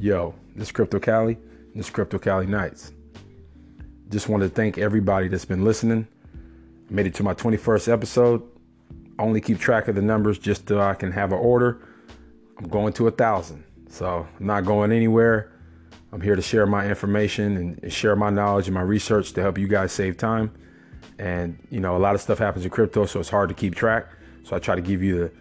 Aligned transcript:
Yo, 0.00 0.34
this 0.56 0.68
is 0.68 0.72
Crypto 0.72 0.98
Cali, 0.98 1.36
this 1.74 1.84
is 1.84 1.90
Crypto 1.90 2.18
Cali 2.18 2.46
Nights. 2.46 2.92
Just 4.08 4.30
wanted 4.30 4.48
to 4.48 4.54
thank 4.54 4.78
everybody 4.78 5.28
that's 5.28 5.44
been 5.44 5.62
listening. 5.62 6.08
Made 6.88 7.04
it 7.04 7.14
to 7.16 7.22
my 7.22 7.34
21st 7.34 7.92
episode. 7.92 8.42
I 9.18 9.22
only 9.22 9.42
keep 9.42 9.58
track 9.58 9.88
of 9.88 9.96
the 9.96 10.00
numbers 10.00 10.38
just 10.38 10.66
so 10.66 10.80
I 10.80 10.94
can 10.94 11.12
have 11.12 11.32
an 11.32 11.38
order. 11.38 11.86
I'm 12.56 12.66
going 12.68 12.94
to 12.94 13.08
a 13.08 13.10
thousand, 13.10 13.62
so 13.90 14.26
I'm 14.38 14.46
not 14.46 14.64
going 14.64 14.90
anywhere. 14.90 15.52
I'm 16.14 16.22
here 16.22 16.34
to 16.34 16.40
share 16.40 16.64
my 16.64 16.88
information 16.88 17.78
and 17.82 17.92
share 17.92 18.16
my 18.16 18.30
knowledge 18.30 18.68
and 18.68 18.74
my 18.74 18.80
research 18.80 19.34
to 19.34 19.42
help 19.42 19.58
you 19.58 19.68
guys 19.68 19.92
save 19.92 20.16
time. 20.16 20.50
And 21.18 21.58
you 21.70 21.80
know, 21.80 21.94
a 21.94 21.98
lot 21.98 22.14
of 22.14 22.22
stuff 22.22 22.38
happens 22.38 22.64
in 22.64 22.70
crypto, 22.70 23.04
so 23.04 23.20
it's 23.20 23.28
hard 23.28 23.50
to 23.50 23.54
keep 23.54 23.74
track. 23.74 24.06
So 24.44 24.56
I 24.56 24.60
try 24.60 24.76
to 24.76 24.80
give 24.80 25.02
you 25.02 25.18
the 25.18 25.32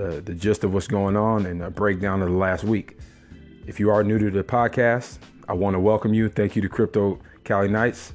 the, 0.00 0.20
the 0.20 0.34
gist 0.34 0.62
of 0.62 0.72
what's 0.72 0.86
going 0.86 1.16
on 1.16 1.46
and 1.46 1.64
a 1.64 1.70
breakdown 1.70 2.22
of 2.22 2.30
the 2.30 2.36
last 2.36 2.62
week. 2.62 2.96
If 3.68 3.78
you 3.78 3.90
are 3.90 4.02
new 4.02 4.18
to 4.18 4.30
the 4.30 4.42
podcast, 4.42 5.18
I 5.46 5.52
want 5.52 5.74
to 5.74 5.78
welcome 5.78 6.14
you. 6.14 6.30
Thank 6.30 6.56
you 6.56 6.62
to 6.62 6.70
Crypto 6.70 7.20
Cali 7.44 7.68
Nights. 7.68 8.14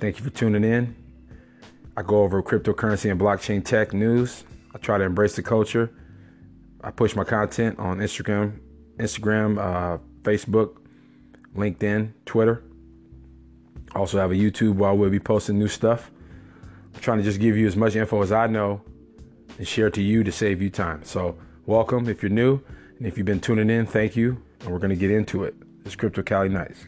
Thank 0.00 0.18
you 0.18 0.24
for 0.24 0.30
tuning 0.30 0.64
in. 0.64 0.96
I 1.96 2.02
go 2.02 2.24
over 2.24 2.42
cryptocurrency 2.42 3.08
and 3.08 3.20
blockchain 3.20 3.64
tech 3.64 3.92
news. 3.92 4.42
I 4.74 4.78
try 4.78 4.98
to 4.98 5.04
embrace 5.04 5.36
the 5.36 5.42
culture. 5.44 5.94
I 6.82 6.90
push 6.90 7.14
my 7.14 7.22
content 7.22 7.78
on 7.78 7.98
Instagram, 7.98 8.58
Instagram, 8.96 9.58
uh, 9.58 9.98
Facebook, 10.22 10.78
LinkedIn, 11.54 12.12
Twitter. 12.26 12.64
Also 13.94 14.18
have 14.18 14.32
a 14.32 14.34
YouTube 14.34 14.74
where 14.74 14.90
I 14.90 14.94
will 14.94 15.10
be 15.10 15.20
posting 15.20 15.60
new 15.60 15.68
stuff. 15.68 16.10
I'm 16.92 17.00
trying 17.00 17.18
to 17.18 17.24
just 17.24 17.38
give 17.38 17.56
you 17.56 17.68
as 17.68 17.76
much 17.76 17.94
info 17.94 18.20
as 18.20 18.32
I 18.32 18.48
know 18.48 18.82
and 19.58 19.68
share 19.68 19.90
to 19.90 20.02
you 20.02 20.24
to 20.24 20.32
save 20.32 20.60
you 20.60 20.70
time. 20.70 21.04
So, 21.04 21.38
welcome 21.66 22.08
if 22.08 22.20
you're 22.20 22.30
new, 22.30 22.60
and 22.98 23.06
if 23.06 23.16
you've 23.16 23.26
been 23.26 23.38
tuning 23.38 23.70
in, 23.70 23.86
thank 23.86 24.16
you. 24.16 24.42
And 24.60 24.70
we're 24.70 24.78
going 24.78 24.90
to 24.90 24.96
get 24.96 25.10
into 25.10 25.44
it. 25.44 25.54
It's 25.84 25.96
Crypto 25.96 26.22
Cali 26.22 26.48
Nights. 26.48 26.84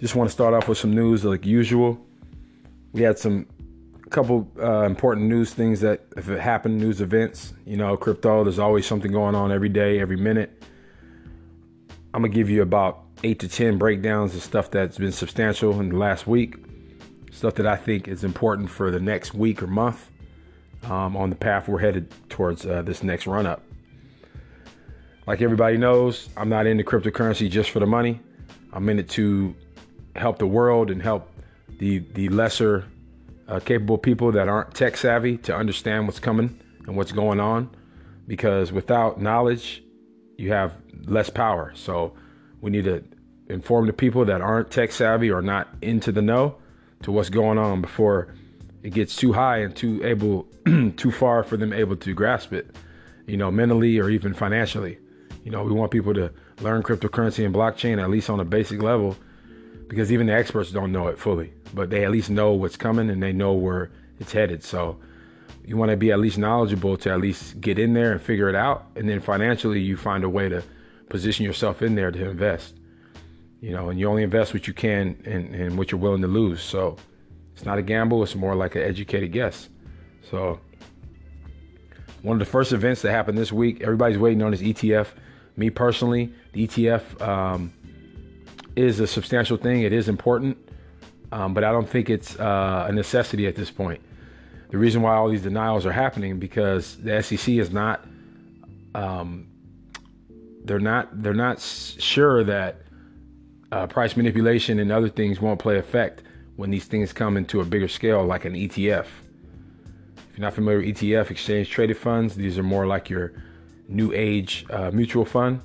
Just 0.00 0.14
want 0.14 0.28
to 0.28 0.32
start 0.32 0.54
off 0.54 0.68
with 0.68 0.78
some 0.78 0.94
news 0.94 1.24
like 1.24 1.44
usual. 1.44 1.98
We 2.92 3.02
had 3.02 3.18
some 3.18 3.46
couple 4.10 4.50
uh, 4.60 4.82
important 4.82 5.28
news 5.28 5.54
things 5.54 5.80
that 5.80 6.04
if 6.16 6.28
it 6.28 6.40
happened, 6.40 6.78
news 6.78 7.00
events. 7.00 7.54
You 7.64 7.76
know, 7.76 7.96
crypto. 7.96 8.44
There's 8.44 8.58
always 8.58 8.86
something 8.86 9.12
going 9.12 9.34
on 9.34 9.52
every 9.52 9.68
day, 9.68 10.00
every 10.00 10.16
minute. 10.16 10.62
I'm 12.12 12.22
gonna 12.22 12.34
give 12.34 12.50
you 12.50 12.62
about 12.62 13.04
eight 13.22 13.38
to 13.40 13.48
ten 13.48 13.78
breakdowns 13.78 14.34
of 14.34 14.42
stuff 14.42 14.70
that's 14.70 14.98
been 14.98 15.12
substantial 15.12 15.78
in 15.80 15.90
the 15.90 15.96
last 15.96 16.26
week, 16.26 16.56
stuff 17.30 17.54
that 17.54 17.66
I 17.66 17.76
think 17.76 18.08
is 18.08 18.24
important 18.24 18.70
for 18.70 18.90
the 18.90 19.00
next 19.00 19.32
week 19.32 19.62
or 19.62 19.68
month 19.68 20.10
um, 20.84 21.16
on 21.16 21.30
the 21.30 21.36
path 21.36 21.68
we're 21.68 21.78
headed 21.78 22.12
towards 22.28 22.66
uh, 22.66 22.82
this 22.82 23.02
next 23.02 23.26
run 23.26 23.46
up. 23.46 23.62
Like 25.30 25.42
everybody 25.42 25.76
knows, 25.76 26.28
I'm 26.36 26.48
not 26.48 26.66
into 26.66 26.82
cryptocurrency 26.82 27.48
just 27.48 27.70
for 27.70 27.78
the 27.78 27.86
money. 27.86 28.18
I'm 28.72 28.88
in 28.88 28.98
it 28.98 29.08
to 29.10 29.54
help 30.16 30.38
the 30.40 30.46
world 30.48 30.90
and 30.90 31.00
help 31.00 31.30
the 31.78 32.00
the 32.14 32.28
lesser 32.30 32.84
uh, 33.46 33.60
capable 33.60 33.96
people 33.96 34.32
that 34.32 34.48
aren't 34.48 34.74
tech 34.74 34.96
savvy 34.96 35.36
to 35.46 35.54
understand 35.54 36.08
what's 36.08 36.18
coming 36.18 36.58
and 36.88 36.96
what's 36.96 37.12
going 37.12 37.38
on. 37.38 37.70
Because 38.26 38.72
without 38.72 39.22
knowledge, 39.22 39.84
you 40.36 40.50
have 40.50 40.74
less 41.04 41.30
power. 41.30 41.70
So 41.76 42.12
we 42.60 42.72
need 42.72 42.86
to 42.86 43.04
inform 43.48 43.86
the 43.86 43.92
people 43.92 44.24
that 44.24 44.40
aren't 44.40 44.72
tech 44.72 44.90
savvy 44.90 45.30
or 45.30 45.42
not 45.42 45.68
into 45.80 46.10
the 46.10 46.22
know 46.22 46.56
to 47.04 47.12
what's 47.12 47.30
going 47.30 47.56
on 47.56 47.80
before 47.80 48.34
it 48.82 48.94
gets 48.94 49.14
too 49.14 49.32
high 49.32 49.58
and 49.58 49.76
too 49.76 50.04
able 50.04 50.48
too 50.96 51.12
far 51.12 51.44
for 51.44 51.56
them 51.56 51.72
able 51.72 51.94
to 51.98 52.14
grasp 52.14 52.52
it, 52.52 52.74
you 53.28 53.36
know, 53.36 53.52
mentally 53.52 54.00
or 54.00 54.10
even 54.10 54.34
financially. 54.34 54.98
You 55.44 55.50
know, 55.50 55.62
we 55.62 55.72
want 55.72 55.90
people 55.90 56.14
to 56.14 56.32
learn 56.60 56.82
cryptocurrency 56.82 57.44
and 57.44 57.54
blockchain 57.54 58.02
at 58.02 58.10
least 58.10 58.28
on 58.28 58.40
a 58.40 58.44
basic 58.44 58.82
level 58.82 59.16
because 59.88 60.12
even 60.12 60.26
the 60.26 60.34
experts 60.34 60.70
don't 60.70 60.92
know 60.92 61.08
it 61.08 61.18
fully, 61.18 61.52
but 61.74 61.90
they 61.90 62.04
at 62.04 62.10
least 62.10 62.30
know 62.30 62.52
what's 62.52 62.76
coming 62.76 63.10
and 63.10 63.22
they 63.22 63.32
know 63.32 63.52
where 63.52 63.90
it's 64.18 64.32
headed. 64.32 64.62
So 64.62 64.98
you 65.64 65.76
want 65.76 65.90
to 65.90 65.96
be 65.96 66.12
at 66.12 66.20
least 66.20 66.38
knowledgeable 66.38 66.96
to 66.98 67.10
at 67.10 67.20
least 67.20 67.60
get 67.60 67.78
in 67.78 67.94
there 67.94 68.12
and 68.12 68.20
figure 68.20 68.48
it 68.48 68.54
out. 68.54 68.86
And 68.96 69.08
then 69.08 69.20
financially, 69.20 69.80
you 69.80 69.96
find 69.96 70.24
a 70.24 70.28
way 70.28 70.48
to 70.48 70.62
position 71.08 71.44
yourself 71.44 71.82
in 71.82 71.94
there 71.94 72.10
to 72.10 72.28
invest. 72.28 72.74
You 73.60 73.72
know, 73.72 73.90
and 73.90 73.98
you 73.98 74.08
only 74.08 74.22
invest 74.22 74.54
what 74.54 74.66
you 74.66 74.72
can 74.72 75.20
and, 75.24 75.54
and 75.54 75.76
what 75.76 75.90
you're 75.90 76.00
willing 76.00 76.22
to 76.22 76.28
lose. 76.28 76.62
So 76.62 76.96
it's 77.52 77.64
not 77.64 77.78
a 77.78 77.82
gamble, 77.82 78.22
it's 78.22 78.34
more 78.34 78.54
like 78.54 78.74
an 78.74 78.82
educated 78.82 79.32
guess. 79.32 79.68
So 80.30 80.60
one 82.22 82.34
of 82.34 82.38
the 82.38 82.50
first 82.50 82.72
events 82.72 83.02
that 83.02 83.10
happened 83.10 83.36
this 83.36 83.52
week, 83.52 83.82
everybody's 83.82 84.18
waiting 84.18 84.42
on 84.42 84.52
this 84.52 84.62
ETF. 84.62 85.08
Me 85.56 85.70
personally, 85.70 86.32
the 86.52 86.66
ETF 86.66 87.20
um, 87.20 87.72
is 88.76 89.00
a 89.00 89.06
substantial 89.06 89.56
thing. 89.56 89.82
It 89.82 89.92
is 89.92 90.08
important, 90.08 90.56
um, 91.32 91.54
but 91.54 91.64
I 91.64 91.72
don't 91.72 91.88
think 91.88 92.10
it's 92.10 92.38
uh, 92.38 92.86
a 92.88 92.92
necessity 92.92 93.46
at 93.46 93.56
this 93.56 93.70
point. 93.70 94.00
The 94.70 94.78
reason 94.78 95.02
why 95.02 95.14
all 95.16 95.28
these 95.28 95.42
denials 95.42 95.84
are 95.84 95.92
happening 95.92 96.38
because 96.38 96.96
the 96.98 97.22
SEC 97.22 97.54
is 97.54 97.70
not, 97.70 98.04
um, 98.94 99.48
they're 100.64 100.78
not, 100.78 101.22
they're 101.22 101.34
not 101.34 101.60
sure 101.60 102.44
that 102.44 102.82
uh, 103.72 103.86
price 103.86 104.16
manipulation 104.16 104.78
and 104.78 104.92
other 104.92 105.08
things 105.08 105.40
won't 105.40 105.58
play 105.58 105.78
effect 105.78 106.22
when 106.56 106.70
these 106.70 106.84
things 106.84 107.12
come 107.12 107.36
into 107.36 107.60
a 107.60 107.64
bigger 107.64 107.88
scale, 107.88 108.24
like 108.24 108.44
an 108.44 108.54
ETF. 108.54 109.06
If 109.06 110.36
you're 110.36 110.42
not 110.42 110.54
familiar 110.54 110.78
with 110.78 110.96
ETF, 110.96 111.30
exchange 111.30 111.70
traded 111.70 111.96
funds, 111.96 112.34
these 112.34 112.58
are 112.58 112.62
more 112.62 112.86
like 112.86 113.10
your 113.10 113.32
new 113.90 114.12
age 114.12 114.64
uh, 114.70 114.90
mutual 114.92 115.24
fund, 115.24 115.60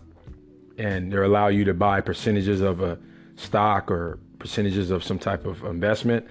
and 0.77 1.11
they 1.11 1.17
allow 1.17 1.47
you 1.47 1.63
to 1.65 1.73
buy 1.73 2.01
percentages 2.01 2.61
of 2.61 2.81
a 2.81 2.97
stock 3.35 3.89
or 3.89 4.19
percentages 4.39 4.91
of 4.91 5.03
some 5.03 5.19
type 5.19 5.45
of 5.45 5.63
investment, 5.63 6.27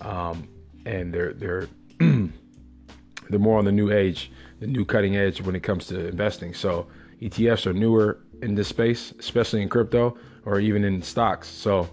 um, 0.00 0.46
and 0.86 1.12
they're 1.12 1.32
they're 1.32 1.68
they're 1.98 3.38
more 3.38 3.58
on 3.58 3.64
the 3.64 3.72
new 3.72 3.90
age, 3.90 4.30
the 4.60 4.66
new 4.66 4.84
cutting 4.84 5.16
edge 5.16 5.40
when 5.40 5.56
it 5.56 5.62
comes 5.62 5.86
to 5.86 6.08
investing. 6.08 6.54
So 6.54 6.86
ETFs 7.20 7.66
are 7.66 7.72
newer 7.72 8.18
in 8.42 8.54
this 8.54 8.68
space, 8.68 9.12
especially 9.18 9.62
in 9.62 9.68
crypto 9.68 10.16
or 10.44 10.60
even 10.60 10.84
in 10.84 11.02
stocks. 11.02 11.48
So 11.48 11.88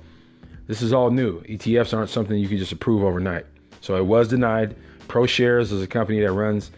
this 0.67 0.81
is 0.81 0.91
all 0.91 1.11
new. 1.11 1.41
ETFs 1.41 1.95
aren't 1.95 2.09
something 2.09 2.37
you 2.37 2.47
can 2.47 2.57
just 2.57 2.71
approve 2.71 3.03
overnight. 3.03 3.45
So 3.81 3.95
it 3.95 4.05
was 4.05 4.27
denied. 4.27 4.75
ProShares 5.07 5.71
is 5.71 5.81
a 5.81 5.87
company 5.87 6.19
that 6.19 6.31
runs 6.31 6.71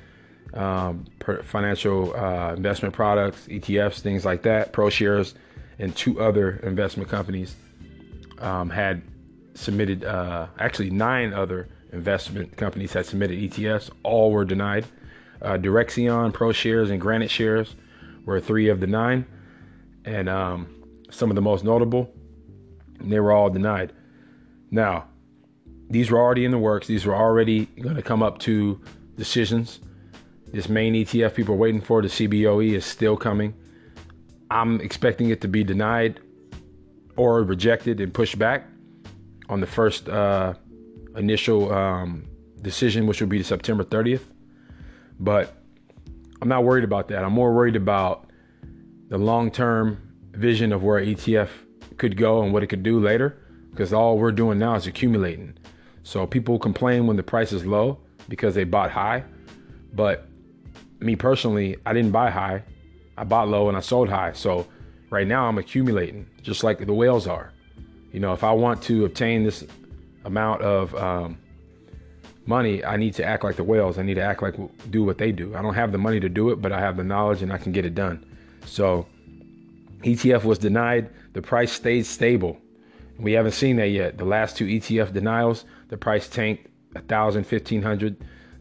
um, 0.54 1.06
financial 1.44 2.16
uh, 2.16 2.54
investment 2.54 2.94
products, 2.94 3.48
ETFs, 3.48 4.00
things 4.00 4.26
like 4.26 4.42
that. 4.44 4.74
ProShares 4.74 5.34
and 5.80 5.96
two 5.96 6.22
other 6.22 6.58
investment 6.64 7.10
companies 7.10 7.56
um, 8.40 8.70
had 8.70 9.02
submitted, 9.54 10.04
uh, 10.04 10.48
actually, 10.60 10.90
nine 10.90 11.34
other 11.34 11.70
investment 11.94 12.56
companies 12.58 12.94
had 12.94 13.06
submitted 13.06 13.38
ETFs. 13.40 13.90
All 14.04 14.32
were 14.32 14.46
denied. 14.46 14.86
Uh, 15.42 15.58
Direxion, 15.58 16.32
ProShares, 16.32 16.92
and 16.92 17.02
Granite 17.02 17.32
Shares 17.32 17.76
were 18.26 18.40
three 18.40 18.70
of 18.70 18.80
the 18.80 18.88
nine. 18.88 19.26
And 20.06 20.30
um, 20.30 20.84
some 21.10 21.30
of 21.30 21.36
the 21.36 21.42
most 21.42 21.64
notable, 21.64 22.12
they 23.00 23.20
were 23.20 23.32
all 23.32 23.50
denied. 23.50 23.94
Now, 24.70 25.06
these 25.90 26.10
were 26.10 26.20
already 26.20 26.46
in 26.46 26.52
the 26.52 26.58
works. 26.58 26.88
These 26.88 27.06
were 27.06 27.16
already 27.16 27.66
going 27.66 27.96
to 27.96 28.02
come 28.02 28.24
up 28.24 28.40
to 28.40 28.82
decisions. 29.18 29.80
This 30.52 30.68
main 30.68 30.94
ETF 30.94 31.34
people 31.36 31.56
are 31.56 31.58
waiting 31.58 31.82
for, 31.82 32.02
the 32.02 32.10
CBOE, 32.10 32.74
is 32.74 32.86
still 32.86 33.16
coming. 33.16 33.54
I'm 34.50 34.82
expecting 34.82 35.30
it 35.30 35.40
to 35.42 35.48
be 35.48 35.64
denied 35.64 36.20
or 37.16 37.44
rejected 37.44 38.02
and 38.02 38.14
pushed 38.14 38.38
back 38.38 38.68
on 39.48 39.62
the 39.62 39.68
first 39.68 40.10
uh, 40.10 40.54
initial 41.16 41.72
um, 41.72 42.28
decision, 42.62 43.08
which 43.08 43.22
will 43.22 43.28
be 43.28 43.42
September 43.44 43.84
30th. 43.84 44.24
But 45.20 45.56
I'm 46.42 46.50
not 46.50 46.64
worried 46.64 46.84
about 46.84 47.08
that. 47.10 47.24
I'm 47.24 47.34
more 47.34 47.54
worried 47.54 47.76
about 47.76 48.30
the 49.08 49.18
long 49.18 49.52
term 49.52 50.02
vision 50.32 50.74
of 50.74 50.84
where 50.84 51.02
ETF 51.02 51.50
could 51.98 52.18
go 52.18 52.44
and 52.44 52.52
what 52.52 52.64
it 52.64 52.68
could 52.68 52.84
do 52.84 53.00
later, 53.00 53.38
because 53.70 53.94
all 53.94 54.18
we're 54.18 54.32
doing 54.32 54.60
now 54.60 54.76
is 54.76 54.88
accumulating. 54.88 55.54
So 56.04 56.26
people 56.26 56.58
complain 56.60 57.08
when 57.08 57.16
the 57.16 57.24
price 57.24 57.54
is 57.54 57.66
low 57.66 58.00
because 58.28 58.56
they 58.56 58.64
bought 58.64 58.92
high. 58.92 59.24
But 59.94 60.28
me 61.02 61.16
personally, 61.16 61.78
I 61.86 61.94
didn't 61.94 62.12
buy 62.12 62.30
high. 62.30 62.64
I 63.18 63.24
bought 63.24 63.50
low 63.50 63.68
and 63.68 63.78
I 63.78 63.82
sold 63.82 64.10
high. 64.10 64.34
So 64.34 64.68
right 65.10 65.28
now 65.28 65.48
I'm 65.48 65.58
accumulating 65.58 66.28
just 66.42 66.64
like 66.64 66.86
the 66.86 66.94
whales 66.94 67.28
are. 67.28 67.52
You 68.12 68.20
know, 68.20 68.34
if 68.34 68.44
I 68.44 68.52
want 68.52 68.82
to 68.84 69.06
obtain 69.06 69.44
this 69.44 69.64
amount 70.26 70.62
of 70.62 70.94
um, 70.96 71.38
money, 72.46 72.84
I 72.84 72.98
need 72.98 73.14
to 73.16 73.26
act 73.26 73.44
like 73.44 73.56
the 73.56 73.64
whales. 73.64 73.98
I 73.98 74.04
need 74.04 74.16
to 74.16 74.24
act 74.24 74.42
like 74.42 74.56
do 74.90 75.04
what 75.04 75.18
they 75.18 75.32
do. 75.32 75.56
I 75.56 75.62
don't 75.62 75.74
have 75.74 75.92
the 75.92 75.98
money 75.98 76.20
to 76.20 76.30
do 76.30 76.50
it, 76.50 76.62
but 76.62 76.72
I 76.72 76.80
have 76.80 76.98
the 76.98 77.04
knowledge 77.04 77.42
and 77.42 77.52
I 77.52 77.58
can 77.58 77.72
get 77.72 77.86
it 77.86 77.96
done. 77.96 78.26
So 78.66 79.08
ETF 80.04 80.44
was 80.44 80.60
denied. 80.60 81.10
The 81.34 81.42
price 81.42 81.72
stayed 81.72 82.06
stable. 82.06 82.58
We 83.20 83.34
haven't 83.34 83.54
seen 83.54 83.76
that 83.78 83.90
yet. 83.90 84.18
The 84.18 84.26
last 84.26 84.58
two 84.58 84.66
ETF 84.66 85.14
denials, 85.14 85.66
the 85.90 85.98
price 85.98 86.28
tanked 86.28 86.68
a 86.96 87.02
thousand, 87.02 87.46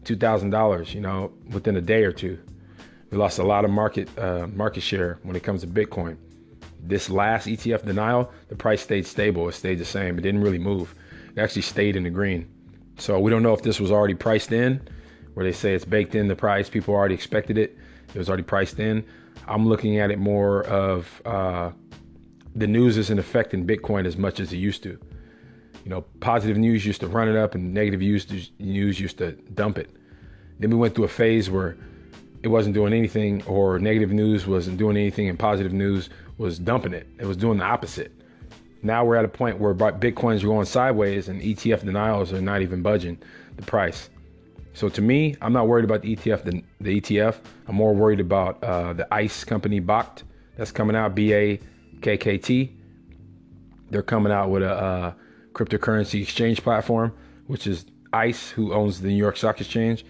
fifteen 0.03 0.05
hundred, 0.05 0.05
two 0.05 0.15
thousand 0.17 0.49
dollars. 0.51 0.93
You 0.93 1.01
know, 1.01 1.31
within 1.51 1.77
a 1.77 1.81
day 1.81 2.03
or 2.03 2.11
two. 2.11 2.39
We 3.11 3.17
lost 3.17 3.39
a 3.39 3.43
lot 3.43 3.65
of 3.65 3.71
market 3.71 4.09
uh, 4.17 4.47
market 4.47 4.81
share 4.81 5.19
when 5.23 5.35
it 5.35 5.43
comes 5.43 5.61
to 5.61 5.67
Bitcoin. 5.67 6.17
This 6.83 7.09
last 7.09 7.47
ETF 7.47 7.85
denial, 7.85 8.31
the 8.47 8.55
price 8.55 8.81
stayed 8.81 9.05
stable. 9.05 9.49
It 9.49 9.53
stayed 9.53 9.79
the 9.79 9.85
same. 9.85 10.17
It 10.17 10.21
didn't 10.21 10.41
really 10.41 10.59
move. 10.59 10.95
It 11.35 11.39
actually 11.39 11.61
stayed 11.61 11.95
in 11.95 12.03
the 12.03 12.09
green. 12.09 12.47
So 12.97 13.19
we 13.19 13.31
don't 13.31 13.43
know 13.43 13.53
if 13.53 13.61
this 13.61 13.79
was 13.79 13.91
already 13.91 14.15
priced 14.15 14.51
in, 14.51 14.81
where 15.33 15.45
they 15.45 15.51
say 15.51 15.73
it's 15.73 15.85
baked 15.85 16.15
in 16.15 16.27
the 16.27 16.35
price. 16.35 16.69
People 16.69 16.95
already 16.95 17.13
expected 17.13 17.57
it. 17.57 17.77
It 18.13 18.17
was 18.17 18.29
already 18.29 18.43
priced 18.43 18.79
in. 18.79 19.05
I'm 19.47 19.67
looking 19.67 19.99
at 19.99 20.11
it 20.11 20.19
more 20.19 20.63
of 20.63 21.21
uh, 21.25 21.71
the 22.55 22.67
news 22.67 22.97
isn't 22.97 23.19
affecting 23.19 23.65
Bitcoin 23.65 24.05
as 24.05 24.17
much 24.17 24.39
as 24.39 24.53
it 24.53 24.57
used 24.57 24.83
to. 24.83 24.97
You 25.83 25.89
know, 25.89 26.01
positive 26.19 26.57
news 26.57 26.85
used 26.85 27.01
to 27.01 27.07
run 27.07 27.27
it 27.27 27.35
up, 27.35 27.55
and 27.55 27.73
negative 27.73 28.01
news 28.01 28.99
used 28.99 29.17
to 29.17 29.31
dump 29.31 29.77
it. 29.77 29.89
Then 30.59 30.69
we 30.69 30.75
went 30.75 30.95
through 30.95 31.05
a 31.05 31.09
phase 31.09 31.49
where 31.49 31.75
it 32.43 32.47
wasn't 32.47 32.75
doing 32.75 32.93
anything, 32.93 33.43
or 33.43 33.79
negative 33.79 34.11
news 34.11 34.45
wasn't 34.47 34.77
doing 34.77 34.97
anything, 34.97 35.29
and 35.29 35.37
positive 35.37 35.73
news 35.73 36.09
was 36.37 36.59
dumping 36.59 36.93
it. 36.93 37.07
It 37.19 37.25
was 37.25 37.37
doing 37.37 37.57
the 37.57 37.63
opposite. 37.63 38.11
Now 38.83 39.05
we're 39.05 39.15
at 39.15 39.25
a 39.25 39.29
point 39.29 39.59
where 39.59 39.73
Bitcoins 39.73 40.41
going 40.41 40.65
sideways, 40.65 41.29
and 41.29 41.41
ETF 41.41 41.83
denials 41.83 42.33
are 42.33 42.41
not 42.41 42.61
even 42.61 42.81
budging 42.81 43.19
the 43.55 43.63
price. 43.63 44.09
So 44.73 44.89
to 44.89 45.01
me, 45.01 45.35
I'm 45.41 45.53
not 45.53 45.67
worried 45.67 45.85
about 45.85 46.01
the 46.01 46.15
ETF. 46.15 46.43
The, 46.43 46.63
the 46.79 47.01
ETF. 47.01 47.37
I'm 47.67 47.75
more 47.75 47.93
worried 47.93 48.19
about 48.19 48.63
uh, 48.63 48.93
the 48.93 49.13
ICE 49.13 49.43
company 49.43 49.81
Bakkt 49.81 50.23
that's 50.57 50.71
coming 50.71 50.95
out. 50.95 51.13
B 51.13 51.33
A 51.33 51.59
K 52.01 52.17
K 52.17 52.37
T. 52.37 52.75
They're 53.89 54.01
coming 54.01 54.31
out 54.31 54.49
with 54.49 54.63
a 54.63 54.71
uh, 54.73 55.13
cryptocurrency 55.53 56.21
exchange 56.21 56.61
platform, 56.63 57.13
which 57.47 57.67
is 57.67 57.85
ICE, 58.13 58.49
who 58.51 58.73
owns 58.73 59.01
the 59.01 59.09
New 59.09 59.15
York 59.15 59.37
Stock 59.37 59.59
Exchange. 59.59 60.05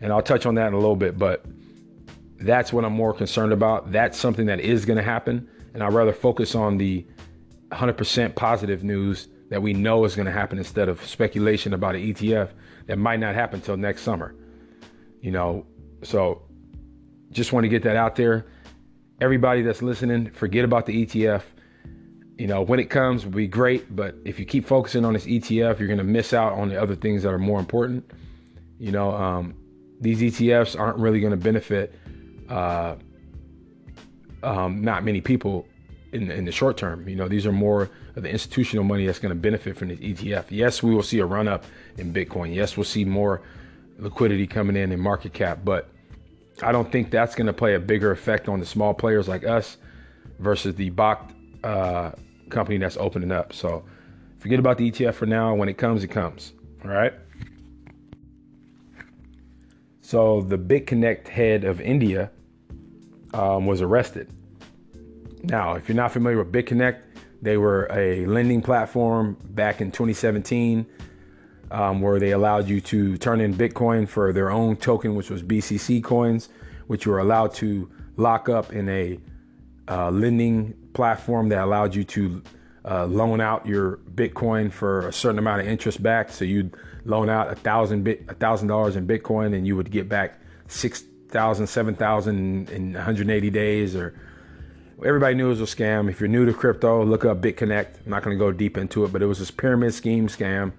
And 0.00 0.12
I'll 0.12 0.22
touch 0.22 0.46
on 0.46 0.56
that 0.56 0.68
in 0.68 0.74
a 0.74 0.78
little 0.78 0.96
bit, 0.96 1.18
but 1.18 1.44
that's 2.40 2.72
what 2.72 2.84
I'm 2.84 2.92
more 2.92 3.12
concerned 3.14 3.52
about. 3.52 3.92
That's 3.92 4.18
something 4.18 4.46
that 4.46 4.60
is 4.60 4.84
going 4.84 4.96
to 4.96 5.02
happen. 5.02 5.48
And 5.74 5.82
I'd 5.82 5.92
rather 5.92 6.12
focus 6.12 6.54
on 6.54 6.76
the 6.76 7.06
100% 7.70 8.34
positive 8.34 8.84
news 8.84 9.28
that 9.48 9.62
we 9.62 9.72
know 9.72 10.04
is 10.04 10.16
going 10.16 10.26
to 10.26 10.32
happen 10.32 10.58
instead 10.58 10.88
of 10.88 11.04
speculation 11.04 11.72
about 11.72 11.94
an 11.94 12.02
ETF 12.02 12.50
that 12.86 12.98
might 12.98 13.20
not 13.20 13.34
happen 13.34 13.60
until 13.60 13.76
next 13.76 14.02
summer. 14.02 14.34
You 15.20 15.30
know, 15.30 15.66
so 16.02 16.42
just 17.30 17.52
want 17.52 17.64
to 17.64 17.68
get 17.68 17.82
that 17.84 17.96
out 17.96 18.16
there. 18.16 18.46
Everybody 19.20 19.62
that's 19.62 19.82
listening, 19.82 20.30
forget 20.30 20.64
about 20.64 20.86
the 20.86 21.06
ETF. 21.06 21.42
You 22.38 22.46
know, 22.46 22.62
when 22.62 22.80
it 22.80 22.90
comes, 22.90 23.24
will 23.24 23.32
be 23.32 23.46
great, 23.46 23.94
but 23.94 24.14
if 24.24 24.38
you 24.38 24.46
keep 24.46 24.66
focusing 24.66 25.04
on 25.04 25.12
this 25.12 25.26
ETF, 25.26 25.78
you're 25.78 25.88
going 25.88 25.98
to 25.98 26.04
miss 26.04 26.32
out 26.32 26.54
on 26.54 26.68
the 26.68 26.80
other 26.80 26.96
things 26.96 27.22
that 27.22 27.32
are 27.32 27.38
more 27.38 27.60
important. 27.60 28.10
You 28.78 28.90
know, 28.90 29.12
um, 29.12 29.54
these 30.00 30.20
ETFs 30.20 30.78
aren't 30.78 30.98
really 30.98 31.20
going 31.20 31.32
to 31.32 31.36
benefit 31.36 31.94
uh, 32.48 32.96
um, 34.42 34.82
not 34.82 35.04
many 35.04 35.20
people 35.20 35.66
in, 36.12 36.30
in 36.30 36.44
the 36.44 36.52
short 36.52 36.76
term. 36.76 37.08
You 37.08 37.16
know, 37.16 37.28
these 37.28 37.46
are 37.46 37.52
more 37.52 37.90
of 38.16 38.22
the 38.22 38.30
institutional 38.30 38.84
money 38.84 39.06
that's 39.06 39.18
going 39.18 39.34
to 39.34 39.40
benefit 39.40 39.76
from 39.76 39.88
this 39.88 39.98
ETF. 39.98 40.46
Yes, 40.50 40.82
we 40.82 40.94
will 40.94 41.02
see 41.02 41.18
a 41.20 41.26
run 41.26 41.48
up 41.48 41.64
in 41.96 42.12
Bitcoin. 42.12 42.54
Yes, 42.54 42.76
we'll 42.76 42.84
see 42.84 43.04
more 43.04 43.42
liquidity 43.98 44.46
coming 44.46 44.76
in 44.76 44.92
in 44.92 45.00
market 45.00 45.32
cap, 45.32 45.60
but 45.64 45.88
I 46.62 46.72
don't 46.72 46.90
think 46.90 47.10
that's 47.10 47.34
going 47.34 47.46
to 47.46 47.52
play 47.52 47.74
a 47.74 47.80
bigger 47.80 48.10
effect 48.10 48.48
on 48.48 48.60
the 48.60 48.66
small 48.66 48.94
players 48.94 49.28
like 49.28 49.44
us 49.44 49.78
versus 50.38 50.74
the 50.74 50.90
Bakkt 50.90 51.30
uh, 51.64 52.12
company 52.50 52.78
that's 52.78 52.96
opening 52.96 53.32
up. 53.32 53.52
So 53.52 53.84
forget 54.38 54.58
about 54.58 54.78
the 54.78 54.90
ETF 54.90 55.14
for 55.14 55.26
now. 55.26 55.54
When 55.54 55.68
it 55.68 55.78
comes, 55.78 56.04
it 56.04 56.08
comes. 56.08 56.52
All 56.84 56.90
right. 56.90 57.14
So 60.00 60.42
the 60.42 60.58
BitConnect 60.58 61.28
head 61.28 61.64
of 61.64 61.80
India 61.80 62.30
um, 63.32 63.66
was 63.66 63.80
arrested. 63.80 64.30
Now, 65.44 65.74
if 65.74 65.88
you're 65.88 65.96
not 65.96 66.12
familiar 66.12 66.38
with 66.38 66.52
BitConnect, 66.52 67.00
they 67.40 67.56
were 67.56 67.88
a 67.90 68.26
lending 68.26 68.62
platform 68.62 69.36
back 69.50 69.80
in 69.80 69.90
2017 69.90 70.86
um, 71.72 72.00
where 72.00 72.20
they 72.20 72.32
allowed 72.32 72.68
you 72.68 72.80
to 72.82 73.16
turn 73.16 73.40
in 73.40 73.54
Bitcoin 73.54 74.06
for 74.06 74.32
their 74.32 74.50
own 74.50 74.76
token, 74.76 75.14
which 75.14 75.30
was 75.30 75.42
BCC 75.42 76.04
coins, 76.04 76.50
which 76.86 77.06
you 77.06 77.12
were 77.12 77.18
allowed 77.18 77.54
to 77.54 77.90
lock 78.16 78.48
up 78.48 78.72
in 78.72 78.88
a 78.88 79.18
uh, 79.88 80.10
lending 80.10 80.74
platform 80.94 81.48
that 81.50 81.62
allowed 81.62 81.94
you 81.94 82.04
to 82.04 82.42
uh, 82.84 83.06
loan 83.06 83.40
out 83.40 83.66
your 83.66 83.98
Bitcoin 84.14 84.72
for 84.72 85.06
a 85.08 85.12
certain 85.12 85.38
amount 85.38 85.60
of 85.60 85.68
interest 85.68 86.02
back. 86.02 86.30
So 86.30 86.44
you'd 86.44 86.74
loan 87.04 87.28
out 87.28 87.50
a 87.50 87.54
thousand 87.54 88.04
bit, 88.04 88.24
a 88.28 88.34
thousand 88.34 88.68
dollars 88.68 88.96
in 88.96 89.06
Bitcoin, 89.06 89.54
and 89.54 89.66
you 89.66 89.76
would 89.76 89.90
get 89.90 90.08
back 90.08 90.38
six 90.68 91.04
thousand, 91.28 91.66
seven 91.66 91.94
thousand 91.94 92.70
in 92.70 92.92
180 92.92 93.50
days. 93.50 93.94
Or 93.96 94.14
everybody 95.04 95.34
knew 95.34 95.46
it 95.46 95.60
was 95.60 95.60
a 95.60 95.76
scam. 95.76 96.10
If 96.10 96.20
you're 96.20 96.28
new 96.28 96.46
to 96.46 96.52
crypto, 96.52 97.04
look 97.04 97.24
up 97.24 97.40
BitConnect. 97.40 98.04
I'm 98.04 98.10
not 98.10 98.22
going 98.22 98.36
to 98.36 98.38
go 98.38 98.52
deep 98.52 98.76
into 98.76 99.04
it, 99.04 99.12
but 99.12 99.22
it 99.22 99.26
was 99.26 99.38
this 99.38 99.50
pyramid 99.50 99.94
scheme 99.94 100.28
scam. 100.28 100.72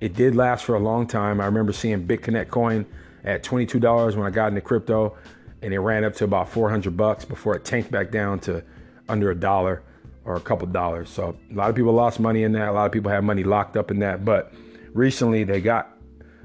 It 0.00 0.14
did 0.14 0.34
last 0.34 0.64
for 0.64 0.74
a 0.74 0.80
long 0.80 1.06
time. 1.06 1.40
I 1.40 1.46
remember 1.46 1.72
seeing 1.72 2.06
BitConnect 2.06 2.48
coin 2.48 2.84
at 3.24 3.42
$22 3.42 4.16
when 4.16 4.26
I 4.26 4.30
got 4.30 4.48
into 4.48 4.60
crypto, 4.60 5.16
and 5.62 5.72
it 5.72 5.78
ran 5.78 6.04
up 6.04 6.14
to 6.16 6.24
about 6.24 6.48
400 6.48 6.96
bucks 6.96 7.24
before 7.24 7.56
it 7.56 7.64
tanked 7.64 7.90
back 7.90 8.10
down 8.10 8.40
to 8.40 8.62
under 9.08 9.30
a 9.30 9.34
dollar 9.34 9.82
or 10.24 10.36
a 10.36 10.40
couple 10.40 10.66
dollars. 10.66 11.08
So 11.08 11.36
a 11.50 11.54
lot 11.54 11.70
of 11.70 11.76
people 11.76 11.92
lost 11.92 12.20
money 12.20 12.42
in 12.42 12.52
that. 12.52 12.68
A 12.68 12.72
lot 12.72 12.86
of 12.86 12.92
people 12.92 13.10
had 13.10 13.24
money 13.24 13.44
locked 13.44 13.76
up 13.76 13.90
in 13.90 14.00
that. 14.00 14.24
But 14.24 14.52
recently 14.92 15.44
they 15.44 15.60
got 15.60 15.96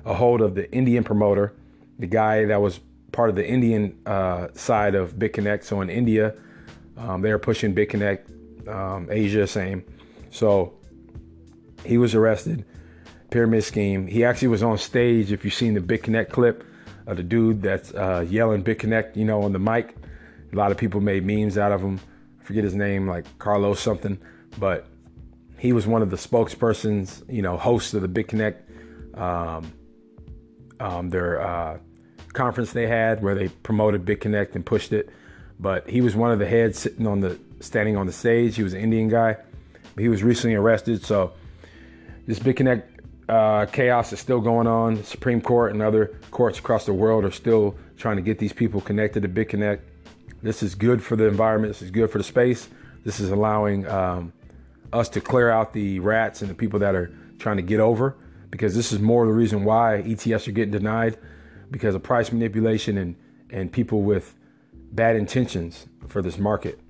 a 0.05 0.13
hold 0.13 0.41
of 0.41 0.55
the 0.55 0.71
Indian 0.71 1.03
promoter, 1.03 1.53
the 1.99 2.07
guy 2.07 2.45
that 2.45 2.61
was 2.61 2.79
part 3.11 3.29
of 3.29 3.35
the 3.35 3.47
Indian 3.47 3.99
uh, 4.05 4.47
side 4.53 4.95
of 4.95 5.13
BitConnect. 5.15 5.63
So 5.63 5.81
in 5.81 5.89
India, 5.89 6.35
um, 6.97 7.21
they're 7.21 7.39
pushing 7.39 7.73
BitConnect, 7.75 8.67
um, 8.67 9.07
Asia, 9.11 9.47
same. 9.47 9.83
So 10.29 10.73
he 11.83 11.97
was 11.97 12.15
arrested. 12.15 12.65
Pyramid 13.31 13.63
scheme. 13.63 14.07
He 14.07 14.25
actually 14.25 14.49
was 14.49 14.61
on 14.61 14.77
stage. 14.77 15.31
If 15.31 15.45
you've 15.45 15.53
seen 15.53 15.73
the 15.73 15.79
BitConnect 15.79 16.29
clip 16.29 16.65
of 17.11 17.17
the 17.17 17.23
dude 17.23 17.61
that's 17.61 17.93
uh, 17.93 18.25
yelling 18.27 18.63
BitConnect, 18.63 19.15
you 19.17 19.25
know, 19.25 19.43
on 19.43 19.51
the 19.51 19.59
mic, 19.59 19.95
a 20.51 20.55
lot 20.55 20.71
of 20.71 20.77
people 20.77 21.01
made 21.01 21.25
memes 21.25 21.57
out 21.57 21.71
of 21.71 21.81
him. 21.81 21.99
I 22.39 22.43
forget 22.43 22.63
his 22.63 22.73
name, 22.73 23.07
like 23.07 23.25
Carlos 23.37 23.79
something, 23.79 24.17
but 24.57 24.87
he 25.57 25.73
was 25.73 25.85
one 25.85 26.01
of 26.01 26.09
the 26.09 26.17
spokespersons, 26.17 27.21
you 27.31 27.41
know, 27.41 27.57
hosts 27.57 27.93
of 27.93 28.01
the 28.01 28.07
BitConnect, 28.07 29.19
um, 29.19 29.71
um, 30.79 31.09
their 31.09 31.41
uh, 31.41 31.77
conference 32.33 32.71
they 32.71 32.87
had 32.87 33.21
where 33.21 33.35
they 33.35 33.49
promoted 33.49 34.05
BitConnect 34.05 34.55
and 34.55 34.65
pushed 34.65 34.93
it. 34.93 35.09
But 35.59 35.87
he 35.89 36.01
was 36.01 36.15
one 36.15 36.31
of 36.31 36.39
the 36.39 36.47
heads 36.47 36.79
sitting 36.79 37.05
on 37.05 37.19
the 37.19 37.37
standing 37.59 37.95
on 37.95 38.07
the 38.07 38.13
stage. 38.13 38.55
He 38.55 38.63
was 38.63 38.73
an 38.73 38.79
Indian 38.79 39.09
guy. 39.09 39.37
He 39.97 40.07
was 40.07 40.23
recently 40.23 40.55
arrested. 40.55 41.05
So 41.05 41.33
this 42.25 42.39
BitConnect 42.39 42.83
uh, 43.31 43.65
chaos 43.67 44.11
is 44.11 44.19
still 44.19 44.41
going 44.41 44.67
on. 44.67 44.95
The 44.95 45.03
Supreme 45.05 45.39
Court 45.39 45.71
and 45.71 45.81
other 45.81 46.07
courts 46.31 46.59
across 46.59 46.85
the 46.85 46.93
world 46.93 47.23
are 47.23 47.31
still 47.31 47.75
trying 47.95 48.17
to 48.17 48.21
get 48.21 48.39
these 48.39 48.51
people 48.51 48.81
connected 48.81 49.23
to 49.23 49.29
BitConnect. 49.29 49.79
This 50.43 50.61
is 50.61 50.75
good 50.75 51.01
for 51.01 51.15
the 51.15 51.27
environment. 51.27 51.73
This 51.73 51.81
is 51.81 51.91
good 51.91 52.11
for 52.11 52.17
the 52.17 52.25
space. 52.25 52.67
This 53.05 53.21
is 53.21 53.31
allowing 53.31 53.87
um, 53.87 54.33
us 54.91 55.07
to 55.09 55.21
clear 55.21 55.49
out 55.49 55.71
the 55.71 55.99
rats 56.01 56.41
and 56.41 56.51
the 56.51 56.53
people 56.53 56.79
that 56.79 56.93
are 56.93 57.09
trying 57.39 57.55
to 57.55 57.63
get 57.63 57.79
over 57.79 58.17
because 58.49 58.75
this 58.75 58.91
is 58.91 58.99
more 58.99 59.25
the 59.25 59.31
reason 59.31 59.63
why 59.63 60.03
ETFs 60.05 60.49
are 60.49 60.51
getting 60.51 60.71
denied 60.71 61.17
because 61.71 61.95
of 61.95 62.03
price 62.03 62.33
manipulation 62.33 62.97
and, 62.97 63.15
and 63.49 63.71
people 63.71 64.01
with 64.01 64.35
bad 64.91 65.15
intentions 65.15 65.87
for 66.09 66.21
this 66.21 66.37
market. 66.37 66.81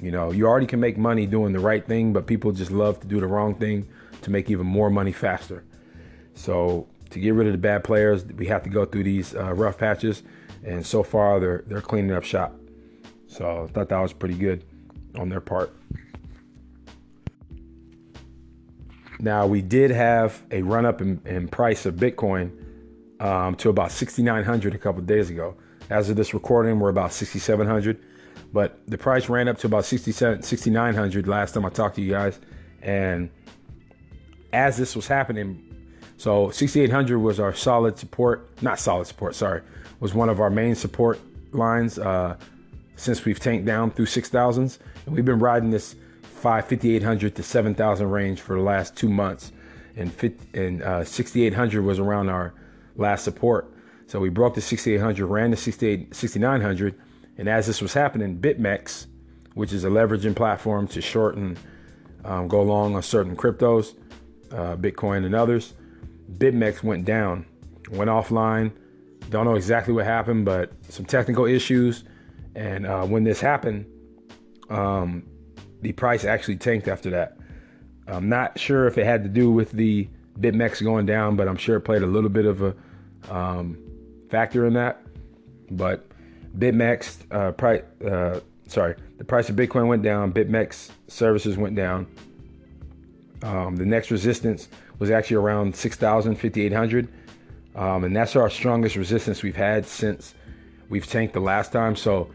You 0.00 0.12
know, 0.12 0.30
you 0.30 0.46
already 0.46 0.66
can 0.66 0.80
make 0.80 0.96
money 0.96 1.26
doing 1.26 1.52
the 1.52 1.60
right 1.60 1.86
thing, 1.86 2.14
but 2.14 2.26
people 2.26 2.52
just 2.52 2.70
love 2.70 3.00
to 3.00 3.06
do 3.06 3.20
the 3.20 3.26
wrong 3.26 3.54
thing 3.54 3.86
to 4.22 4.30
make 4.30 4.50
even 4.50 4.66
more 4.66 4.90
money 4.90 5.12
faster. 5.12 5.64
So 6.34 6.88
to 7.10 7.18
get 7.18 7.34
rid 7.34 7.46
of 7.46 7.52
the 7.52 7.58
bad 7.58 7.84
players, 7.84 8.24
we 8.24 8.46
have 8.46 8.62
to 8.64 8.70
go 8.70 8.84
through 8.84 9.04
these 9.04 9.34
uh, 9.34 9.52
rough 9.54 9.78
patches, 9.78 10.22
and 10.64 10.84
so 10.84 11.02
far 11.02 11.40
they're 11.40 11.64
they're 11.66 11.80
cleaning 11.80 12.12
up 12.12 12.24
shop. 12.24 12.54
So 13.26 13.64
I 13.64 13.72
thought 13.72 13.88
that 13.88 14.00
was 14.00 14.12
pretty 14.12 14.36
good 14.36 14.64
on 15.16 15.28
their 15.28 15.40
part. 15.40 15.74
Now 19.20 19.46
we 19.46 19.62
did 19.62 19.90
have 19.90 20.42
a 20.50 20.62
run 20.62 20.86
up 20.86 21.00
in, 21.00 21.20
in 21.24 21.48
price 21.48 21.86
of 21.86 21.96
Bitcoin 21.96 22.52
um, 23.20 23.56
to 23.56 23.68
about 23.68 23.90
6,900 23.90 24.74
a 24.74 24.78
couple 24.78 25.02
days 25.02 25.28
ago. 25.28 25.56
As 25.90 26.08
of 26.10 26.16
this 26.16 26.34
recording, 26.34 26.78
we're 26.78 26.90
about 26.90 27.12
6,700, 27.12 27.98
but 28.52 28.80
the 28.86 28.98
price 28.98 29.28
ran 29.28 29.48
up 29.48 29.58
to 29.58 29.66
about 29.66 29.84
6,900 29.84 31.28
last 31.28 31.52
time 31.52 31.64
I 31.64 31.70
talked 31.70 31.96
to 31.96 32.02
you 32.02 32.10
guys. 32.10 32.38
And 32.80 33.30
as 34.52 34.76
this 34.76 34.96
was 34.96 35.06
happening, 35.06 35.64
so 36.16 36.50
6,800 36.50 37.18
was 37.18 37.38
our 37.38 37.54
solid 37.54 37.98
support, 37.98 38.48
not 38.62 38.80
solid 38.80 39.06
support, 39.06 39.34
sorry, 39.34 39.62
was 40.00 40.14
one 40.14 40.28
of 40.28 40.40
our 40.40 40.50
main 40.50 40.74
support 40.74 41.20
lines 41.52 41.98
uh, 41.98 42.36
since 42.96 43.24
we've 43.24 43.38
tanked 43.38 43.66
down 43.66 43.90
through 43.90 44.06
6,000s. 44.06 44.78
And 45.06 45.14
we've 45.14 45.24
been 45.24 45.38
riding 45.38 45.70
this 45.70 45.94
5,800 46.22 47.34
to 47.36 47.42
7,000 47.42 48.10
range 48.10 48.40
for 48.40 48.56
the 48.56 48.62
last 48.62 48.96
two 48.96 49.08
months. 49.08 49.52
And, 49.96 50.12
50, 50.12 50.60
and 50.60 50.82
uh, 50.82 51.04
6,800 51.04 51.82
was 51.82 51.98
around 51.98 52.28
our 52.28 52.52
last 52.96 53.24
support. 53.24 53.72
So 54.06 54.18
we 54.20 54.28
broke 54.28 54.54
the 54.54 54.60
6800, 54.60 55.26
ran 55.26 55.50
the 55.50 55.56
68, 55.56 56.14
6900, 56.14 56.98
and 57.36 57.48
as 57.48 57.66
this 57.66 57.82
was 57.82 57.92
happening, 57.92 58.38
BitMEX, 58.38 59.06
which 59.54 59.72
is 59.72 59.84
a 59.84 59.88
leveraging 59.88 60.34
platform 60.34 60.88
to 60.88 61.00
shorten, 61.00 61.58
um, 62.24 62.48
go 62.48 62.62
long 62.62 62.96
on 62.96 63.02
certain 63.02 63.36
cryptos, 63.36 63.94
uh, 64.52 64.76
Bitcoin 64.76 65.24
and 65.24 65.34
others, 65.34 65.74
BitMEX 66.32 66.82
went 66.82 67.04
down, 67.04 67.46
went 67.90 68.10
offline. 68.10 68.72
Don't 69.30 69.44
know 69.44 69.54
exactly 69.54 69.92
what 69.92 70.04
happened, 70.04 70.44
but 70.44 70.72
some 70.88 71.04
technical 71.04 71.44
issues. 71.44 72.04
And 72.54 72.86
uh, 72.86 73.04
when 73.04 73.24
this 73.24 73.40
happened, 73.40 73.86
um, 74.70 75.24
the 75.80 75.92
price 75.92 76.24
actually 76.24 76.56
tanked 76.56 76.88
after 76.88 77.10
that. 77.10 77.36
I'm 78.06 78.28
not 78.28 78.58
sure 78.58 78.86
if 78.86 78.96
it 78.96 79.04
had 79.04 79.22
to 79.22 79.28
do 79.28 79.50
with 79.50 79.70
the 79.72 80.08
BitMEX 80.40 80.82
going 80.82 81.06
down, 81.06 81.36
but 81.36 81.46
I'm 81.46 81.56
sure 81.56 81.76
it 81.76 81.82
played 81.82 82.02
a 82.02 82.06
little 82.06 82.30
bit 82.30 82.46
of 82.46 82.62
a 82.62 82.74
um, 83.30 83.78
factor 84.30 84.66
in 84.66 84.74
that. 84.74 85.02
But 85.70 86.06
BitMEX 86.56 87.18
uh, 87.30 87.52
price, 87.52 87.82
uh, 88.04 88.40
sorry, 88.66 88.94
the 89.18 89.24
price 89.24 89.50
of 89.50 89.56
Bitcoin 89.56 89.88
went 89.88 90.02
down. 90.02 90.32
BitMEX 90.32 90.90
services 91.08 91.56
went 91.56 91.76
down. 91.76 92.06
Um, 93.42 93.76
the 93.76 93.86
next 93.86 94.10
resistance 94.10 94.68
was 94.98 95.10
actually 95.10 95.36
around 95.36 95.74
6,000, 95.74 96.34
5,800. 96.34 97.08
Um, 97.74 98.04
and 98.04 98.16
that's 98.16 98.34
our 98.34 98.50
strongest 98.50 98.96
resistance 98.96 99.42
we've 99.42 99.56
had 99.56 99.86
since 99.86 100.34
we've 100.88 101.06
tanked 101.06 101.34
the 101.34 101.40
last 101.40 101.72
time. 101.72 101.94
So 101.94 102.30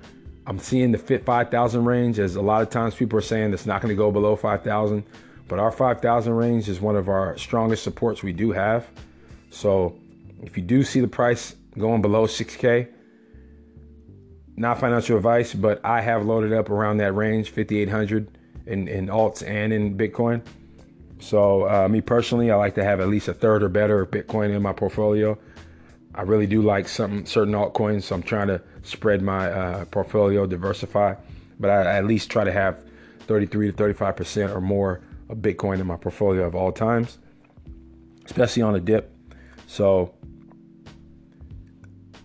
I'm 0.47 0.59
seeing 0.59 0.91
the 0.91 0.97
fit 0.97 1.25
5,000 1.25 1.85
range 1.85 2.19
as 2.19 2.35
a 2.35 2.41
lot 2.41 2.61
of 2.61 2.69
times 2.69 2.95
people 2.95 3.19
are 3.19 3.23
saying 3.23 3.53
it's 3.53 3.65
not 3.65 3.81
going 3.81 3.89
to 3.89 3.97
go 3.97 4.11
below 4.11 4.35
5,000. 4.35 5.03
But 5.47 5.59
our 5.59 5.71
5,000 5.71 6.33
range 6.33 6.69
is 6.69 6.79
one 6.79 6.95
of 6.95 7.09
our 7.09 7.37
strongest 7.37 7.83
supports 7.83 8.23
we 8.23 8.31
do 8.31 8.51
have. 8.51 8.87
So 9.49 9.97
if 10.41 10.57
you 10.57 10.63
do 10.63 10.83
see 10.83 11.01
the 11.01 11.07
price 11.07 11.55
going 11.77 12.01
below 12.01 12.25
6K, 12.25 12.87
not 14.55 14.79
financial 14.79 15.17
advice, 15.17 15.53
but 15.53 15.83
I 15.83 16.01
have 16.01 16.25
loaded 16.25 16.53
up 16.53 16.69
around 16.69 16.97
that 16.97 17.13
range, 17.13 17.49
5,800 17.49 18.37
in, 18.67 18.87
in 18.87 19.07
alts 19.07 19.45
and 19.45 19.73
in 19.73 19.97
Bitcoin. 19.97 20.41
So 21.23 21.69
uh, 21.69 21.87
me 21.87 22.01
personally, 22.01 22.51
I 22.51 22.55
like 22.55 22.75
to 22.75 22.83
have 22.83 22.99
at 22.99 23.07
least 23.07 23.29
a 23.29 23.33
third 23.33 23.63
or 23.63 23.69
better 23.69 24.01
of 24.01 24.11
Bitcoin 24.11 24.53
in 24.53 24.61
my 24.61 24.73
portfolio. 24.73 25.37
I 26.13 26.23
really 26.23 26.47
do 26.47 26.61
like 26.61 26.87
some 26.89 27.25
certain 27.25 27.53
altcoins, 27.53 28.03
so 28.03 28.15
I'm 28.15 28.23
trying 28.23 28.47
to 28.47 28.61
spread 28.83 29.21
my 29.21 29.49
uh, 29.49 29.85
portfolio, 29.85 30.45
diversify. 30.45 31.15
But 31.59 31.69
I, 31.69 31.97
at 31.97 32.05
least 32.05 32.29
try 32.29 32.43
to 32.43 32.51
have 32.51 32.83
33 33.21 33.71
to 33.71 33.77
35 33.77 34.15
percent 34.17 34.51
or 34.51 34.59
more 34.59 34.99
of 35.29 35.37
Bitcoin 35.37 35.79
in 35.79 35.87
my 35.87 35.95
portfolio 35.95 36.45
of 36.45 36.55
all 36.55 36.73
times, 36.73 37.17
especially 38.25 38.61
on 38.61 38.75
a 38.75 38.81
dip. 38.81 39.15
So 39.65 40.13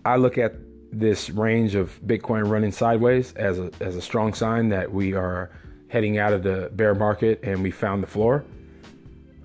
I 0.03 0.17
look 0.17 0.37
at 0.37 0.55
this 0.91 1.29
range 1.29 1.73
of 1.73 2.01
Bitcoin 2.05 2.49
running 2.49 2.73
sideways 2.73 3.31
as 3.33 3.59
a, 3.59 3.71
as 3.79 3.95
a 3.95 4.01
strong 4.01 4.33
sign 4.33 4.69
that 4.69 4.91
we 4.91 5.13
are 5.13 5.51
heading 5.87 6.17
out 6.17 6.33
of 6.33 6.43
the 6.43 6.69
bear 6.73 6.93
market 6.93 7.39
and 7.43 7.63
we 7.63 7.71
found 7.71 8.03
the 8.03 8.07
floor. 8.07 8.43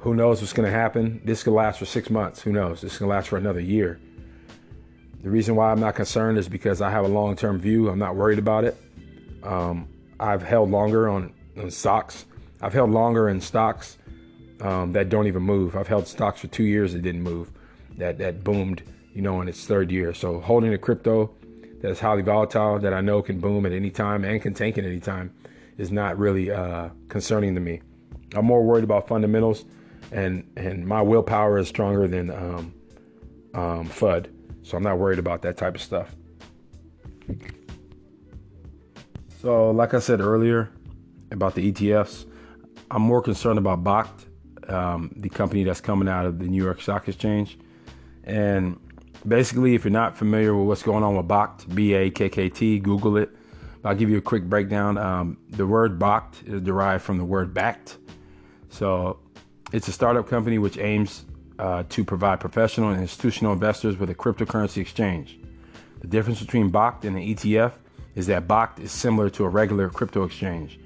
Who 0.05 0.15
knows 0.15 0.41
what's 0.41 0.53
going 0.53 0.71
to 0.71 0.79
happen? 0.79 1.23
This 1.25 1.43
could 1.43 1.55
last 1.55 1.79
for 1.79 1.87
six 1.87 2.11
months. 2.11 2.43
Who 2.43 2.53
knows? 2.53 2.83
This 2.83 2.99
can 2.99 3.09
last 3.09 3.29
for 3.29 3.39
another 3.39 3.61
year. 3.61 3.99
The 5.23 5.31
reason 5.31 5.57
why 5.57 5.73
I'm 5.73 5.81
not 5.81 5.95
concerned 5.95 6.37
is 6.37 6.47
because 6.47 6.83
I 6.83 6.91
have 6.91 7.07
a 7.07 7.09
long 7.09 7.37
term 7.37 7.59
view. 7.59 7.89
I'm 7.89 7.99
not 7.99 8.15
worried 8.15 8.39
about 8.39 8.65
it. 8.65 8.77
Um, 9.43 9.89
I've 10.21 10.43
held 10.43 10.71
longer 10.71 11.09
on, 11.09 11.33
on 11.59 11.71
stocks. 11.71 12.27
I've 12.61 12.75
held 12.75 12.91
longer 12.91 13.31
in 13.31 13.41
stocks 13.41 13.97
um, 14.61 14.93
that 14.93 15.09
don't 15.09 15.27
even 15.27 15.43
move. 15.43 15.75
I've 15.75 15.89
held 15.89 16.07
stocks 16.07 16.41
for 16.41 16.49
two 16.49 16.65
years 16.65 16.93
that 16.93 17.01
didn't 17.01 17.23
move, 17.23 17.51
that 17.97 18.19
that 18.19 18.45
boomed 18.45 18.83
you 19.15 19.23
know, 19.23 19.41
in 19.41 19.49
its 19.49 19.65
third 19.65 19.91
year. 19.91 20.13
So 20.13 20.41
holding 20.41 20.75
a 20.75 20.79
crypto 20.79 21.31
that 21.81 21.91
is 21.91 22.01
highly 22.01 22.23
volatile, 22.23 22.79
that 22.81 22.93
I 22.93 23.01
know 23.01 23.23
can 23.23 23.41
boom 23.41 23.65
at 23.65 23.73
any 23.73 23.91
time 23.91 24.25
and 24.25 24.43
can 24.43 24.53
tank 24.53 24.77
at 24.77 24.85
any 24.85 25.01
time, 25.01 25.33
is 25.79 25.91
not 25.91 26.19
really 26.19 26.51
uh, 26.51 26.91
concerning 27.09 27.55
to 27.55 27.61
me. 27.61 27.81
I'm 28.35 28.45
more 28.45 28.63
worried 28.63 28.85
about 28.85 29.09
fundamentals, 29.09 29.65
and 30.13 30.51
and 30.57 30.87
my 30.87 31.03
willpower 31.03 31.59
is 31.59 31.69
stronger 31.69 32.07
than 32.09 32.31
um, 32.31 32.75
um, 33.55 33.89
FUD, 33.89 34.29
so 34.63 34.77
I'm 34.77 34.83
not 34.83 34.99
worried 34.99 35.19
about 35.19 35.43
that 35.43 35.57
type 35.57 35.75
of 35.75 35.83
stuff. 35.83 36.15
So, 39.41 39.71
like 39.71 39.95
I 39.95 39.99
said 39.99 40.21
earlier 40.21 40.71
about 41.31 41.55
the 41.55 41.71
ETFs, 41.71 42.27
I'm 42.91 43.03
more 43.03 43.21
concerned 43.21 43.59
about 43.59 43.85
Bakkt, 43.85 44.71
um, 44.73 45.13
the 45.17 45.29
company 45.29 45.65
that's 45.65 45.81
coming 45.81 46.09
out 46.09 46.27
of 46.27 46.39
the 46.39 46.47
New 46.47 46.63
York 46.63 46.81
Stock 46.81 47.09
Exchange, 47.09 47.59
and 48.25 48.79
Basically, 49.27 49.75
if 49.75 49.85
you're 49.85 49.91
not 49.91 50.19
familiar 50.19 50.55
with 50.55 50.69
what's 50.69 50.83
going 50.83 51.03
on 51.03 51.17
with 51.17 51.27
Bakkt, 51.27 51.75
B 51.75 51.95
A 51.95 52.11
K 52.11 52.29
K 52.29 52.51
T, 52.51 52.79
Google 52.79 53.17
it. 53.17 53.31
I'll 53.83 53.95
give 53.95 54.11
you 54.11 54.19
a 54.19 54.23
quick 54.23 54.45
breakdown. 54.45 54.99
Um, 54.99 55.39
the 55.49 55.67
word 55.67 55.99
Bakkt 55.99 56.47
is 56.47 56.61
derived 56.61 57.05
from 57.05 57.17
the 57.17 57.25
word 57.25 57.55
backed. 57.55 57.97
So 58.69 59.19
it's 59.75 59.89
a 59.89 59.93
startup 59.93 60.29
company 60.29 60.57
which 60.57 60.79
aims 60.79 61.25
uh, 61.59 61.83
to 61.89 62.05
provide 62.05 62.39
professional 62.39 62.91
and 62.91 63.01
institutional 63.01 63.53
investors 63.53 63.97
with 63.97 64.09
a 64.09 64.15
cryptocurrency 64.15 64.77
exchange. 64.77 65.37
The 66.01 66.07
difference 66.07 66.41
between 66.41 66.71
Bakkt 66.71 67.03
and 67.03 67.17
the 67.17 67.35
ETF 67.35 67.73
is 68.15 68.29
that 68.29 68.47
Bakkt 68.47 68.79
is 68.79 68.93
similar 68.93 69.29
to 69.31 69.45
a 69.45 69.49
regular 69.49 69.91
crypto 69.91 70.23
exchange, 70.23 70.79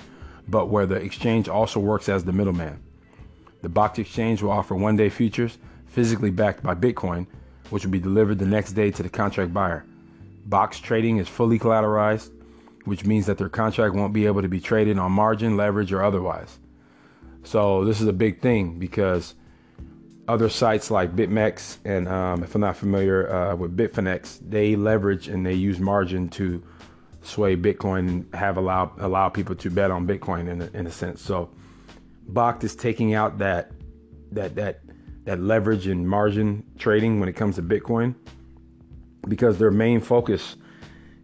but 0.48 0.70
where 0.70 0.86
the 0.86 0.94
exchange 0.94 1.50
also 1.50 1.78
works 1.78 2.08
as 2.08 2.24
the 2.24 2.32
middleman. 2.32 2.82
The 3.60 3.68
Bakkt 3.68 3.98
exchange 3.98 4.42
will 4.42 4.52
offer 4.52 4.74
one 4.74 4.96
day 4.96 5.10
futures 5.10 5.58
physically 5.88 6.30
backed 6.30 6.62
by 6.62 6.74
Bitcoin 6.74 7.26
which 7.68 7.84
will 7.84 7.92
be 7.92 8.00
delivered 8.00 8.38
the 8.38 8.46
next 8.46 8.72
day 8.72 8.90
to 8.90 9.02
the 9.02 9.10
contract 9.10 9.52
buyer. 9.52 9.84
Bakkt 10.48 10.80
trading 10.80 11.18
is 11.18 11.28
fully 11.28 11.58
collateralized, 11.58 12.30
which 12.86 13.04
means 13.04 13.26
that 13.26 13.36
their 13.36 13.50
contract 13.50 13.94
won't 13.94 14.14
be 14.14 14.24
able 14.24 14.40
to 14.40 14.48
be 14.48 14.60
traded 14.60 14.98
on 14.98 15.12
margin, 15.12 15.58
leverage, 15.58 15.92
or 15.92 16.02
otherwise. 16.02 16.58
So 17.44 17.84
this 17.84 18.00
is 18.00 18.06
a 18.06 18.12
big 18.12 18.40
thing 18.40 18.78
because 18.78 19.34
other 20.28 20.48
sites 20.50 20.90
like 20.90 21.16
BitMEX 21.16 21.78
and 21.84 22.06
um, 22.06 22.42
if 22.42 22.54
I'm 22.54 22.60
not 22.60 22.76
familiar 22.76 23.32
uh, 23.32 23.56
with 23.56 23.76
Bitfinex, 23.76 24.40
they 24.48 24.76
leverage 24.76 25.28
and 25.28 25.44
they 25.44 25.54
use 25.54 25.80
margin 25.80 26.28
to 26.30 26.62
sway 27.22 27.56
Bitcoin 27.56 27.98
and 28.08 28.34
have 28.34 28.56
allow 28.56 28.92
allow 28.98 29.28
people 29.28 29.54
to 29.56 29.70
bet 29.70 29.90
on 29.90 30.06
Bitcoin 30.06 30.48
in 30.48 30.62
a, 30.62 30.70
in 30.74 30.86
a 30.86 30.90
sense. 30.90 31.22
So 31.22 31.50
Bakkt 32.30 32.64
is 32.64 32.76
taking 32.76 33.14
out 33.14 33.38
that 33.38 33.72
that 34.32 34.54
that 34.56 34.80
that 35.24 35.40
leverage 35.40 35.86
and 35.86 36.08
margin 36.08 36.64
trading 36.78 37.20
when 37.20 37.28
it 37.28 37.34
comes 37.34 37.56
to 37.56 37.62
Bitcoin 37.62 38.14
because 39.26 39.58
their 39.58 39.70
main 39.70 40.00
focus 40.00 40.56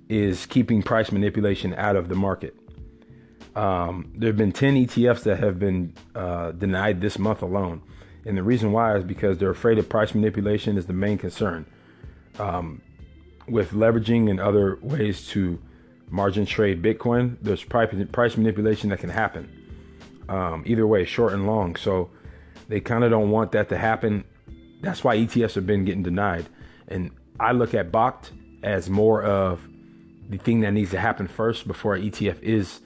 is 0.09 0.47
keeping 0.47 0.83
price 0.83 1.11
manipulation 1.11 1.75
out 1.75 1.97
of 1.97 2.09
the 2.09 2.15
market. 2.15 2.55
Um, 3.55 4.13
there 4.17 4.29
have 4.29 4.37
been 4.37 4.53
10 4.53 4.75
ETFs 4.87 5.23
that 5.25 5.39
have 5.39 5.59
been 5.59 5.95
uh, 6.15 6.53
denied 6.53 7.01
this 7.01 7.19
month 7.19 7.43
alone. 7.43 7.83
And 8.27 8.37
the 8.37 8.43
reason 8.43 8.73
why 8.73 8.97
is 8.97 9.05
because 9.05 9.39
they're 9.39 9.51
afraid 9.51 9.79
of 9.79 9.89
price 9.89 10.15
manipulation 10.15 10.77
is 10.77 10.87
the 10.87 10.93
main 10.93 11.19
concern. 11.19 11.67
Um, 12.39 12.83
with 13.47 13.73
leveraging 13.73 14.31
and 14.31 14.41
other 14.41 14.79
ways 14.81 15.27
to 15.29 15.61
margin 16.09 16.47
trade 16.47 16.83
Bitcoin, 16.83 17.37
there's 17.43 17.63
price 17.63 18.37
manipulation 18.37 18.91
that 18.91 19.01
can 19.01 19.11
happen. 19.11 19.49
Um, 20.29 20.65
either 20.67 20.87
way, 20.87 21.05
short 21.05 21.33
and 21.33 21.47
long. 21.47 21.77
So 21.77 22.11
they 22.69 22.81
kind 22.81 23.05
of 23.05 23.11
don't 23.11 23.31
want 23.31 23.53
that 23.53 23.69
to 23.69 23.79
happen. 23.79 24.25
That's 24.81 25.05
why 25.05 25.17
ETFs 25.17 25.55
have 25.55 25.67
been 25.67 25.85
getting 25.85 26.03
denied. 26.03 26.47
And 26.89 27.11
I 27.39 27.53
look 27.53 27.75
at 27.75 27.93
Bakkt 27.93 28.31
as 28.63 28.89
more 28.89 29.23
of 29.23 29.61
the 30.29 30.39
thing 30.39 30.61
that 30.61 30.73
needs 30.73 30.91
to 30.93 31.01
happen 31.01 31.29
first 31.29 31.69
before 31.69 31.95
an 31.95 32.03
ETF 32.03 32.41
is 32.41 32.81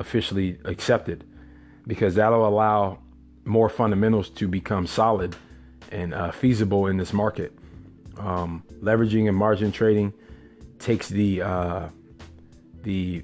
officially 0.00 0.58
accepted, 0.64 1.22
because 1.86 2.16
that'll 2.16 2.46
allow 2.46 2.98
more 3.44 3.68
fundamentals 3.68 4.28
to 4.30 4.48
become 4.48 4.86
solid 4.86 5.36
and 5.92 6.12
uh, 6.12 6.32
feasible 6.32 6.88
in 6.88 6.96
this 6.96 7.12
market. 7.12 7.52
Um, 8.18 8.64
leveraging 8.82 9.28
and 9.28 9.36
margin 9.36 9.70
trading 9.70 10.12
takes 10.80 11.08
the 11.08 11.42
uh, 11.42 11.88
the 12.82 13.22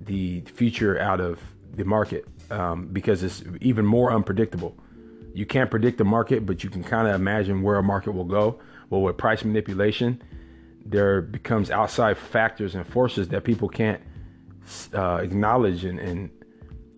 the 0.00 0.42
future 0.42 0.98
out 0.98 1.20
of 1.20 1.40
the 1.74 1.84
market 1.84 2.26
um, 2.50 2.88
because 2.88 3.22
it's 3.22 3.42
even 3.60 3.86
more 3.86 4.12
unpredictable 4.12 4.76
you 5.34 5.46
can't 5.46 5.70
predict 5.70 5.98
the 5.98 6.04
market, 6.04 6.44
but 6.44 6.62
you 6.62 6.70
can 6.70 6.84
kind 6.84 7.08
of 7.08 7.14
imagine 7.14 7.62
where 7.62 7.76
a 7.76 7.82
market 7.82 8.12
will 8.12 8.24
go. 8.24 8.60
Well, 8.90 9.00
with 9.02 9.16
price 9.16 9.44
manipulation, 9.44 10.22
there 10.84 11.22
becomes 11.22 11.70
outside 11.70 12.18
factors 12.18 12.74
and 12.74 12.86
forces 12.86 13.28
that 13.28 13.44
people 13.44 13.68
can't 13.68 14.02
uh, 14.94 15.16
acknowledge 15.16 15.84
and, 15.84 15.98
and 15.98 16.30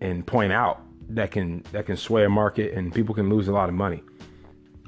and 0.01 0.25
point 0.25 0.51
out 0.51 0.81
that 1.09 1.31
can 1.31 1.63
that 1.71 1.85
can 1.85 1.97
sway 1.97 2.25
a 2.25 2.29
market 2.29 2.73
and 2.73 2.93
people 2.93 3.15
can 3.15 3.29
lose 3.29 3.47
a 3.47 3.51
lot 3.51 3.69
of 3.69 3.75
money. 3.75 4.03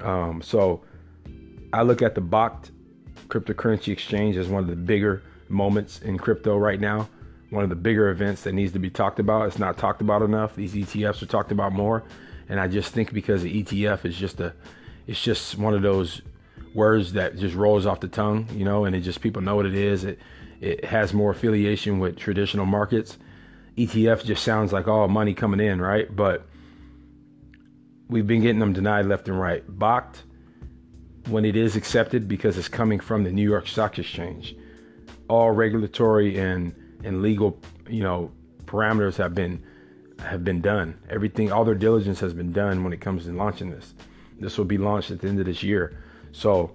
Um, 0.00 0.42
so 0.42 0.82
I 1.72 1.82
look 1.82 2.02
at 2.02 2.14
the 2.14 2.20
Bakkt 2.20 2.70
cryptocurrency 3.28 3.92
exchange 3.92 4.36
as 4.36 4.48
one 4.48 4.62
of 4.62 4.68
the 4.68 4.76
bigger 4.76 5.22
moments 5.48 6.00
in 6.00 6.18
crypto 6.18 6.56
right 6.56 6.80
now. 6.80 7.08
One 7.50 7.62
of 7.62 7.70
the 7.70 7.76
bigger 7.76 8.10
events 8.10 8.42
that 8.42 8.52
needs 8.52 8.72
to 8.72 8.78
be 8.78 8.90
talked 8.90 9.18
about. 9.18 9.46
It's 9.46 9.58
not 9.58 9.78
talked 9.78 10.02
about 10.02 10.22
enough. 10.22 10.54
These 10.54 10.74
ETFs 10.74 11.22
are 11.22 11.26
talked 11.26 11.50
about 11.50 11.72
more. 11.72 12.04
And 12.48 12.60
I 12.60 12.68
just 12.68 12.92
think 12.92 13.12
because 13.12 13.42
the 13.42 13.62
ETF 13.62 14.04
is 14.04 14.16
just 14.16 14.40
a, 14.40 14.54
it's 15.06 15.20
just 15.20 15.56
one 15.56 15.74
of 15.74 15.82
those 15.82 16.20
words 16.74 17.14
that 17.14 17.36
just 17.38 17.54
rolls 17.54 17.86
off 17.86 18.00
the 18.00 18.08
tongue, 18.08 18.46
you 18.52 18.64
know, 18.64 18.84
and 18.84 18.94
it 18.94 19.00
just 19.00 19.20
people 19.20 19.40
know 19.40 19.56
what 19.56 19.66
it 19.66 19.74
is. 19.74 20.04
It 20.04 20.18
it 20.60 20.84
has 20.84 21.12
more 21.12 21.30
affiliation 21.30 21.98
with 21.98 22.16
traditional 22.16 22.66
markets. 22.66 23.18
ETF 23.76 24.24
just 24.24 24.42
sounds 24.42 24.72
like 24.72 24.88
all 24.88 25.04
oh, 25.04 25.08
money 25.08 25.34
coming 25.34 25.60
in, 25.60 25.80
right? 25.80 26.14
But 26.14 26.46
we've 28.08 28.26
been 28.26 28.42
getting 28.42 28.58
them 28.58 28.72
denied 28.72 29.06
left 29.06 29.28
and 29.28 29.38
right. 29.38 29.64
Bakkt, 29.78 30.22
when 31.28 31.44
it 31.44 31.56
is 31.56 31.76
accepted 31.76 32.26
because 32.26 32.58
it's 32.58 32.68
coming 32.68 32.98
from 32.98 33.22
the 33.22 33.30
New 33.30 33.48
York 33.48 33.68
Stock 33.68 33.98
Exchange, 33.98 34.56
all 35.28 35.52
regulatory 35.52 36.38
and 36.38 36.74
and 37.04 37.22
legal, 37.22 37.60
you 37.88 38.02
know, 38.02 38.32
parameters 38.64 39.16
have 39.16 39.34
been 39.34 39.62
have 40.18 40.44
been 40.44 40.60
done. 40.60 40.98
Everything, 41.08 41.52
all 41.52 41.64
their 41.64 41.76
diligence 41.76 42.18
has 42.18 42.34
been 42.34 42.52
done 42.52 42.82
when 42.82 42.92
it 42.92 43.00
comes 43.00 43.26
to 43.26 43.32
launching 43.32 43.70
this. 43.70 43.94
This 44.40 44.58
will 44.58 44.64
be 44.64 44.78
launched 44.78 45.12
at 45.12 45.20
the 45.20 45.28
end 45.28 45.38
of 45.38 45.46
this 45.46 45.62
year. 45.62 46.02
So 46.32 46.72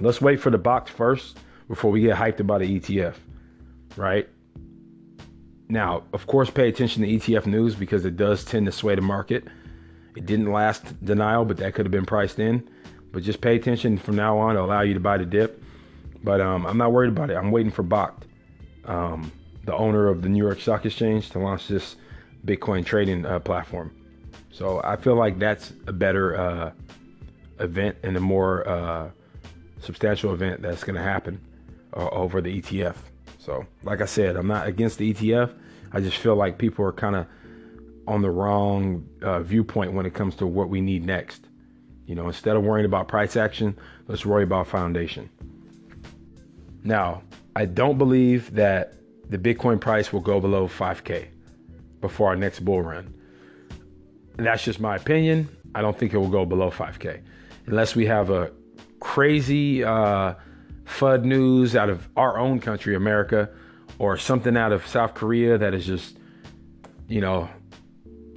let's 0.00 0.20
wait 0.20 0.40
for 0.40 0.50
the 0.50 0.58
Bakkt 0.58 0.88
first 0.88 1.38
before 1.68 1.90
we 1.90 2.00
get 2.00 2.16
hyped 2.16 2.40
about 2.40 2.60
the 2.60 2.80
ETF, 2.80 3.14
right? 3.96 4.28
Now, 5.68 6.04
of 6.12 6.26
course, 6.26 6.50
pay 6.50 6.68
attention 6.68 7.02
to 7.02 7.08
ETF 7.08 7.46
news 7.46 7.74
because 7.74 8.04
it 8.04 8.16
does 8.16 8.44
tend 8.44 8.66
to 8.66 8.72
sway 8.72 8.94
the 8.94 9.00
market. 9.00 9.44
It 10.14 10.26
didn't 10.26 10.52
last 10.52 11.04
denial, 11.04 11.44
but 11.44 11.56
that 11.58 11.74
could 11.74 11.86
have 11.86 11.92
been 11.92 12.06
priced 12.06 12.38
in. 12.38 12.68
But 13.12 13.22
just 13.22 13.40
pay 13.40 13.56
attention 13.56 13.96
from 13.96 14.16
now 14.16 14.36
on 14.38 14.56
to 14.56 14.60
allow 14.60 14.82
you 14.82 14.94
to 14.94 15.00
buy 15.00 15.18
the 15.18 15.24
dip. 15.24 15.62
But 16.22 16.40
um, 16.40 16.66
I'm 16.66 16.78
not 16.78 16.92
worried 16.92 17.08
about 17.08 17.30
it. 17.30 17.34
I'm 17.34 17.50
waiting 17.50 17.72
for 17.72 17.82
Bakkt, 17.82 18.22
um, 18.84 19.32
the 19.64 19.74
owner 19.74 20.08
of 20.08 20.22
the 20.22 20.28
New 20.28 20.42
York 20.42 20.60
Stock 20.60 20.84
Exchange, 20.84 21.30
to 21.30 21.38
launch 21.38 21.68
this 21.68 21.96
Bitcoin 22.46 22.84
trading 22.84 23.24
uh, 23.24 23.40
platform. 23.40 23.94
So 24.50 24.80
I 24.84 24.96
feel 24.96 25.16
like 25.16 25.38
that's 25.38 25.72
a 25.86 25.92
better 25.92 26.36
uh, 26.36 26.72
event 27.58 27.96
and 28.02 28.16
a 28.16 28.20
more 28.20 28.68
uh, 28.68 29.10
substantial 29.80 30.32
event 30.32 30.62
that's 30.62 30.84
going 30.84 30.96
to 30.96 31.02
happen 31.02 31.40
uh, 31.96 32.08
over 32.10 32.40
the 32.40 32.60
ETF. 32.60 32.96
So, 33.38 33.66
like 33.82 34.00
I 34.00 34.06
said, 34.06 34.36
I'm 34.36 34.46
not 34.46 34.66
against 34.66 34.98
the 34.98 35.12
ETF. 35.12 35.54
I 35.92 36.00
just 36.00 36.16
feel 36.16 36.34
like 36.34 36.58
people 36.58 36.84
are 36.84 36.92
kind 36.92 37.16
of 37.16 37.26
on 38.06 38.22
the 38.22 38.30
wrong 38.30 39.06
uh, 39.22 39.40
viewpoint 39.40 39.92
when 39.92 40.06
it 40.06 40.14
comes 40.14 40.34
to 40.36 40.46
what 40.46 40.68
we 40.68 40.80
need 40.80 41.04
next. 41.04 41.46
You 42.06 42.14
know, 42.14 42.26
instead 42.26 42.56
of 42.56 42.62
worrying 42.62 42.84
about 42.84 43.08
price 43.08 43.36
action, 43.36 43.78
let's 44.08 44.26
worry 44.26 44.44
about 44.44 44.66
foundation. 44.66 45.30
Now, 46.82 47.22
I 47.56 47.64
don't 47.64 47.96
believe 47.96 48.54
that 48.54 48.94
the 49.30 49.38
Bitcoin 49.38 49.80
price 49.80 50.12
will 50.12 50.20
go 50.20 50.40
below 50.40 50.68
5K 50.68 51.28
before 52.00 52.28
our 52.28 52.36
next 52.36 52.60
bull 52.60 52.82
run. 52.82 53.14
That's 54.36 54.64
just 54.64 54.80
my 54.80 54.96
opinion. 54.96 55.48
I 55.74 55.80
don't 55.80 55.98
think 55.98 56.12
it 56.12 56.18
will 56.18 56.28
go 56.28 56.44
below 56.44 56.70
5K 56.70 57.22
unless 57.66 57.96
we 57.96 58.06
have 58.06 58.30
a 58.30 58.52
crazy 59.00 59.82
uh, 59.82 60.34
FUD 60.84 61.24
news 61.24 61.74
out 61.74 61.88
of 61.88 62.08
our 62.16 62.38
own 62.38 62.60
country, 62.60 62.94
America, 62.94 63.50
or 63.98 64.16
something 64.16 64.56
out 64.56 64.72
of 64.72 64.86
South 64.86 65.14
Korea 65.14 65.58
that 65.58 65.74
is 65.74 65.86
just, 65.86 66.16
you 67.08 67.20
know, 67.20 67.48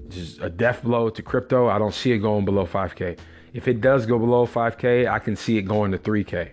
just 0.10 0.40
a 0.42 0.50
death 0.50 0.84
blow 0.84 1.10
to 1.10 1.22
crypto. 1.22 1.68
I 1.68 1.78
don't 1.78 1.94
see 1.94 2.12
it 2.12 2.20
going 2.20 2.46
below 2.46 2.66
5K. 2.66 3.18
If 3.54 3.68
it 3.68 3.82
does 3.82 4.06
go 4.06 4.20
below 4.20 4.46
5K, 4.46 5.10
I 5.10 5.20
can 5.20 5.36
see 5.36 5.58
it 5.58 5.64
going 5.64 5.92
to 5.92 5.98
3K. 5.98 6.52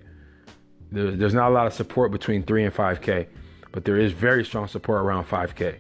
there's 0.91 1.35
not 1.35 1.51
a 1.51 1.55
lot 1.55 1.67
of 1.67 1.73
support 1.73 2.13
between 2.13 2.43
3 2.43 2.65
and 2.65 2.75
5K, 2.75 3.27
but 3.73 3.85
there 3.85 3.99
is 3.99 4.13
very 4.13 4.45
strong 4.45 4.69
support 4.69 5.03
around 5.03 5.27
5K. 5.27 5.77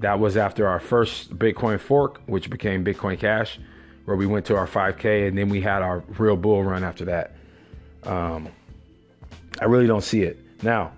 That 0.00 0.18
was 0.18 0.36
after 0.36 0.68
our 0.68 0.80
first 0.80 1.36
Bitcoin 1.38 1.80
fork, 1.80 2.20
which 2.26 2.50
became 2.50 2.84
Bitcoin 2.84 3.18
Cash, 3.18 3.58
where 4.04 4.16
we 4.16 4.26
went 4.26 4.46
to 4.46 4.56
our 4.56 4.66
5K, 4.66 5.28
and 5.28 5.36
then 5.36 5.48
we 5.48 5.60
had 5.60 5.82
our 5.82 6.04
real 6.18 6.36
bull 6.36 6.62
run 6.62 6.84
after 6.84 7.04
that. 7.06 7.34
Um, 8.04 8.48
I 9.60 9.64
really 9.64 9.86
don't 9.86 10.02
see 10.02 10.22
it. 10.22 10.38
Now, 10.62 10.92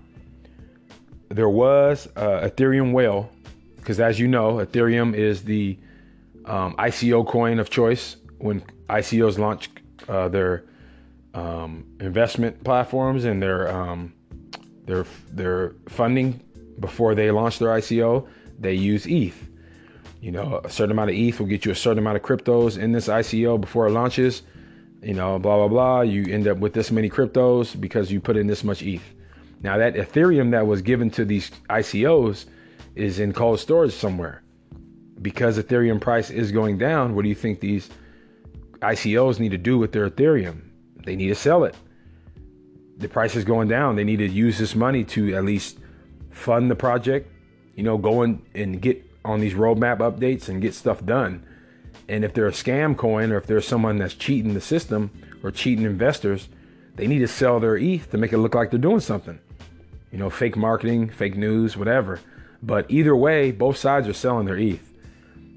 there 1.29 1.49
was 1.49 2.07
uh, 2.15 2.47
Ethereum 2.47 2.91
whale, 2.91 3.31
because 3.77 3.99
as 3.99 4.19
you 4.19 4.27
know, 4.27 4.55
Ethereum 4.55 5.13
is 5.13 5.43
the 5.43 5.77
um, 6.45 6.75
ICO 6.77 7.27
coin 7.27 7.59
of 7.59 7.69
choice 7.69 8.17
when 8.39 8.61
ICOs 8.89 9.37
launch 9.37 9.69
uh, 10.07 10.27
their 10.29 10.65
um, 11.33 11.85
investment 11.99 12.63
platforms 12.63 13.25
and 13.25 13.41
their 13.41 13.69
um, 13.69 14.13
their 14.85 15.05
their 15.31 15.75
funding 15.87 16.41
before 16.79 17.13
they 17.13 17.29
launch 17.29 17.59
their 17.59 17.69
ICO 17.69 18.27
they 18.59 18.73
use 18.73 19.05
ETH. 19.07 19.47
You 20.21 20.31
know, 20.31 20.59
a 20.63 20.69
certain 20.69 20.91
amount 20.91 21.11
of 21.11 21.15
ETH 21.15 21.39
will 21.39 21.47
get 21.47 21.65
you 21.65 21.71
a 21.71 21.75
certain 21.75 21.99
amount 21.99 22.17
of 22.17 22.23
cryptos 22.23 22.77
in 22.77 22.91
this 22.91 23.07
ICO 23.07 23.59
before 23.59 23.87
it 23.87 23.91
launches. 23.91 24.43
You 25.01 25.13
know, 25.13 25.39
blah, 25.39 25.55
blah, 25.57 25.67
blah. 25.67 26.01
You 26.01 26.33
end 26.33 26.47
up 26.47 26.57
with 26.57 26.73
this 26.73 26.91
many 26.91 27.09
cryptos 27.09 27.79
because 27.79 28.11
you 28.11 28.19
put 28.19 28.37
in 28.37 28.47
this 28.47 28.63
much 28.63 28.81
ETH. 28.81 29.03
Now, 29.61 29.77
that 29.77 29.95
Ethereum 29.95 30.51
that 30.51 30.67
was 30.67 30.81
given 30.81 31.09
to 31.11 31.25
these 31.25 31.51
ICOs 31.69 32.45
is 32.95 33.19
in 33.19 33.33
cold 33.33 33.59
storage 33.59 33.93
somewhere. 33.93 34.43
Because 35.21 35.57
Ethereum 35.57 35.99
price 35.99 36.29
is 36.29 36.51
going 36.51 36.77
down, 36.77 37.15
what 37.15 37.23
do 37.23 37.29
you 37.29 37.35
think 37.35 37.59
these 37.59 37.89
ICOs 38.79 39.39
need 39.39 39.51
to 39.51 39.57
do 39.57 39.77
with 39.77 39.91
their 39.91 40.09
Ethereum? 40.09 40.61
They 41.05 41.15
need 41.15 41.27
to 41.27 41.35
sell 41.35 41.63
it. 41.63 41.75
The 42.97 43.09
price 43.09 43.35
is 43.35 43.43
going 43.45 43.67
down. 43.67 43.95
They 43.95 44.03
need 44.03 44.17
to 44.17 44.27
use 44.27 44.57
this 44.57 44.75
money 44.75 45.03
to 45.05 45.35
at 45.35 45.45
least 45.45 45.79
fund 46.31 46.69
the 46.69 46.75
project, 46.75 47.31
you 47.75 47.83
know, 47.83 47.97
go 47.97 48.23
in 48.23 48.41
and 48.53 48.81
get 48.81 49.05
on 49.25 49.39
these 49.39 49.53
roadmap 49.53 49.97
updates 49.97 50.49
and 50.49 50.61
get 50.61 50.73
stuff 50.73 51.05
done. 51.05 51.45
And 52.09 52.25
if 52.25 52.33
they're 52.33 52.47
a 52.47 52.51
scam 52.51 52.97
coin 52.97 53.31
or 53.31 53.37
if 53.37 53.45
there's 53.45 53.67
someone 53.67 53.97
that's 53.97 54.15
cheating 54.15 54.55
the 54.55 54.61
system 54.61 55.11
or 55.43 55.51
cheating 55.51 55.85
investors, 55.85 56.49
they 56.95 57.07
need 57.07 57.19
to 57.19 57.27
sell 57.27 57.59
their 57.59 57.77
ETH 57.77 58.09
to 58.11 58.17
make 58.17 58.33
it 58.33 58.39
look 58.39 58.55
like 58.55 58.71
they're 58.71 58.79
doing 58.79 58.99
something. 58.99 59.39
You 60.11 60.17
know, 60.17 60.29
fake 60.29 60.57
marketing, 60.57 61.09
fake 61.09 61.37
news, 61.37 61.77
whatever. 61.77 62.19
But 62.61 62.89
either 62.89 63.15
way, 63.15 63.51
both 63.51 63.77
sides 63.77 64.07
are 64.07 64.13
selling 64.13 64.47
their 64.47 64.57
ETH. 64.57 64.85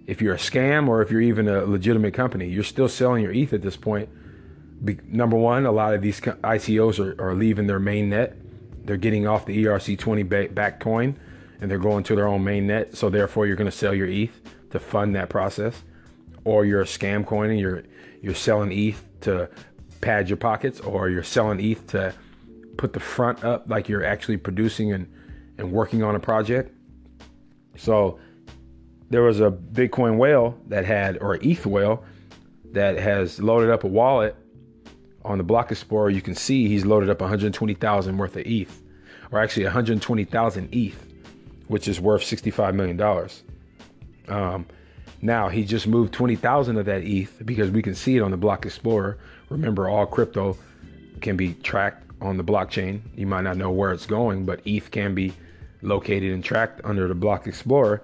If 0.07 0.21
you're 0.21 0.35
a 0.35 0.39
scam 0.39 0.89
or 0.89 1.01
if 1.01 1.11
you're 1.11 1.23
even 1.23 1.49
a 1.49 1.65
legitimate 1.65 2.15
company, 2.15 2.49
you're 2.49 2.63
still 2.63 2.89
selling 2.89 3.23
your 3.23 3.33
ETH 3.33 3.53
at 3.53 3.63
this 3.63 3.77
point. 3.77 4.09
Be- 4.85 4.99
number 5.07 5.37
one, 5.37 5.65
a 5.65 5.73
lot 5.73 5.95
of 5.95 6.03
these 6.03 6.21
ICOs 6.21 6.99
are, 6.99 7.21
are 7.31 7.35
leaving 7.35 7.67
their 7.67 7.81
main 7.81 8.11
net. 8.11 8.37
They're 8.85 8.97
getting 8.97 9.27
off 9.27 9.47
the 9.47 9.65
ERC20 9.65 10.55
back 10.55 10.81
coin 10.81 11.19
and 11.61 11.71
they're 11.71 11.79
going 11.79 12.03
to 12.05 12.17
their 12.17 12.27
own 12.27 12.45
main 12.45 12.67
net. 12.67 12.97
So 12.97 13.09
therefore, 13.09 13.47
you're 13.47 13.57
going 13.57 13.71
to 13.71 13.77
sell 13.77 13.95
your 13.95 14.09
ETH 14.09 14.39
to 14.71 14.79
fund 14.79 15.15
that 15.15 15.29
process, 15.29 15.83
or 16.45 16.65
you're 16.65 16.85
scam 16.85 17.27
coin 17.27 17.51
and 17.51 17.59
you're 17.59 17.83
you're 18.21 18.35
selling 18.35 18.71
ETH 18.73 19.03
to 19.23 19.49
pad 20.01 20.29
your 20.29 20.37
pockets, 20.37 20.81
or 20.81 21.09
you're 21.09 21.23
selling 21.23 21.61
ETH 21.61 21.87
to 21.89 22.15
put 22.77 22.93
the 22.93 23.01
front 23.01 23.45
up 23.45 23.65
like 23.69 23.89
you're 23.89 24.05
actually 24.05 24.37
producing 24.37 24.93
and 24.93 25.13
and 25.59 25.71
working 25.73 26.03
on 26.03 26.15
a 26.15 26.21
project. 26.21 26.75
So 27.77 28.19
there 29.11 29.23
was 29.23 29.41
a 29.41 29.51
Bitcoin 29.51 30.17
whale 30.17 30.59
that 30.69 30.85
had, 30.85 31.19
or 31.21 31.37
ETH 31.43 31.67
whale 31.67 32.05
that 32.73 32.99
has 32.99 33.41
loaded 33.41 33.71
up 33.71 33.85
a 33.85 33.87
wallet 33.87 34.35
on 35.25 35.39
the 35.39 35.45
Block 35.45 35.71
Explorer. 35.71 36.11
You 36.11 36.23
can 36.23 36.35
see 36.35 36.69
he's 36.69 36.87
loaded 36.87 37.11
up 37.11 37.21
120,000 37.21 38.17
worth 38.17 38.37
of 38.37 38.47
ETH, 38.47 38.83
or 39.31 39.41
actually 39.41 39.65
120,000 39.65 40.69
ETH 40.75 41.13
which 41.73 41.89
is 41.89 41.99
worth 41.99 42.21
$65 42.21 42.75
million. 42.75 43.01
Um, 44.29 44.67
now 45.23 45.49
he 45.49 45.65
just 45.65 45.87
moved 45.87 46.13
20,000 46.13 46.77
of 46.77 46.87
that 46.87 47.03
ETH 47.05 47.41
because 47.47 47.71
we 47.71 47.81
can 47.81 47.95
see 47.95 48.17
it 48.17 48.23
on 48.23 48.33
the 48.33 48.37
Block 48.37 48.67
Explorer. 48.67 49.19
Remember, 49.49 49.89
all 49.89 50.05
crypto 50.05 50.59
can 51.21 51.37
be 51.37 51.55
tracked 51.55 52.11
on 52.21 52.37
the 52.37 52.45
blockchain. 52.45 53.03
You 53.15 53.29
might 53.29 53.43
not 53.43 53.57
know 53.57 53.71
where 53.71 53.93
it's 53.93 54.05
going, 54.05 54.45
but 54.45 54.61
ETH 54.67 54.91
can 54.91 55.15
be 55.15 55.33
located 55.81 56.33
and 56.33 56.45
tracked 56.45 56.81
under 56.85 57.07
the 57.07 57.15
Block 57.15 57.47
Explorer. 57.47 58.03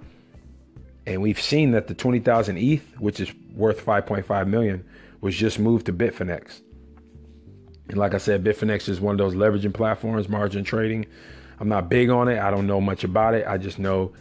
And 1.06 1.20
we've 1.20 1.40
seen 1.40 1.72
that 1.72 1.88
the 1.88 1.94
20,000 1.94 2.56
ETH, 2.56 3.00
which 3.00 3.18
is 3.18 3.32
worth 3.52 3.84
5.5 3.84 4.46
million, 4.46 4.84
was 5.20 5.34
just 5.34 5.58
moved 5.58 5.86
to 5.86 5.92
Bitfinex. 5.92 6.60
And 7.88 7.98
like 7.98 8.14
I 8.14 8.18
said, 8.18 8.44
Bitfinex 8.44 8.88
is 8.88 9.00
one 9.00 9.14
of 9.14 9.18
those 9.18 9.34
leveraging 9.34 9.74
platforms, 9.74 10.28
margin 10.28 10.62
trading. 10.62 11.06
I'm 11.58 11.68
not 11.68 11.88
big 11.88 12.10
on 12.10 12.28
it. 12.28 12.38
I 12.38 12.52
don't 12.52 12.68
know 12.68 12.80
much 12.80 13.02
about 13.02 13.34
it. 13.34 13.44
I 13.46 13.58
just 13.58 13.80
know 13.80 14.12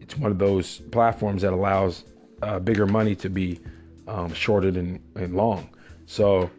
it's 0.00 0.18
one 0.18 0.30
of 0.30 0.38
those 0.38 0.78
platforms 0.90 1.42
that 1.42 1.52
allows 1.52 2.04
uh, 2.42 2.58
bigger 2.58 2.86
money 2.86 3.14
to 3.16 3.30
be 3.30 3.60
um, 4.08 4.32
shorted 4.34 4.76
and, 4.76 5.00
and 5.14 5.34
long. 5.34 5.70
So 6.06 6.50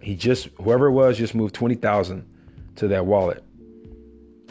he 0.00 0.14
just 0.14 0.48
whoever 0.60 0.86
it 0.86 0.92
was 0.92 1.16
just 1.16 1.34
moved 1.34 1.54
twenty 1.54 1.74
thousand 1.74 2.26
to 2.76 2.88
that 2.88 3.06
wallet. 3.06 3.42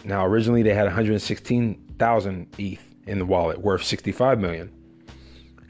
Now 0.04 0.26
originally 0.26 0.64
they 0.64 0.74
had 0.74 0.86
116,000 0.86 2.48
ETH 2.58 2.96
in 3.08 3.20
the 3.20 3.26
wallet, 3.26 3.60
worth 3.60 3.84
65 3.84 4.40
million. 4.40 4.72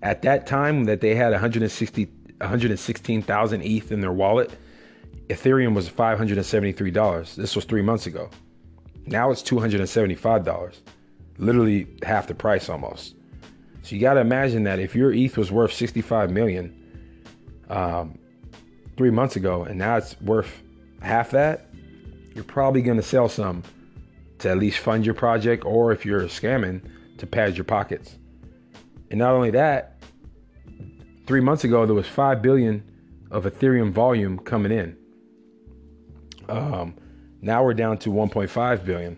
At 0.04 0.22
that 0.24 0.46
time 0.46 0.84
that 0.86 1.02
they 1.02 1.16
had 1.16 1.32
160 1.32 2.06
116,000 2.40 3.62
ETH 3.64 3.92
in 3.92 4.00
their 4.00 4.12
wallet, 4.12 4.52
Ethereum 5.28 5.74
was 5.74 5.90
$573. 5.90 7.36
This 7.36 7.56
was 7.56 7.66
3 7.66 7.82
months 7.82 8.06
ago. 8.06 8.30
Now 9.08 9.32
it's 9.32 9.42
$275, 9.42 10.78
literally 11.40 11.88
half 12.04 12.28
the 12.28 12.36
price 12.36 12.70
almost. 12.70 13.17
So 13.88 13.96
you 13.96 14.02
got 14.02 14.16
to 14.16 14.20
imagine 14.20 14.64
that 14.64 14.80
if 14.80 14.98
your 14.98 15.14
ETH 15.14 15.38
was 15.38 15.50
worth 15.50 15.72
65 15.72 16.30
million, 16.30 16.76
um, 17.70 18.20
three 18.98 19.12
months 19.12 19.38
ago, 19.38 19.64
and 19.64 19.80
now 19.80 19.96
it's 19.96 20.20
worth 20.20 20.62
half 21.02 21.32
that, 21.32 21.70
you're 22.36 22.44
probably 22.44 22.82
going 22.82 22.98
to 22.98 23.04
sell 23.04 23.30
some 23.30 23.64
to 24.40 24.50
at 24.50 24.58
least 24.58 24.80
fund 24.80 25.06
your 25.06 25.16
project, 25.16 25.64
or 25.64 25.94
if 25.94 26.06
you're 26.06 26.24
scamming, 26.24 26.82
to 27.18 27.26
pad 27.26 27.56
your 27.56 27.64
pockets. 27.64 28.18
And 29.10 29.20
not 29.20 29.32
only 29.32 29.52
that, 29.52 30.02
three 31.26 31.40
months 31.40 31.64
ago 31.64 31.86
there 31.86 31.96
was 31.96 32.08
five 32.08 32.42
billion 32.42 32.84
of 33.32 33.46
Ethereum 33.46 33.94
volume 33.94 34.38
coming 34.38 34.74
in. 34.74 34.98
Um, 36.50 36.94
now 37.42 37.64
we're 37.64 37.74
down 37.74 38.00
to 38.00 38.10
1.5 38.10 38.84
billion. 38.84 39.18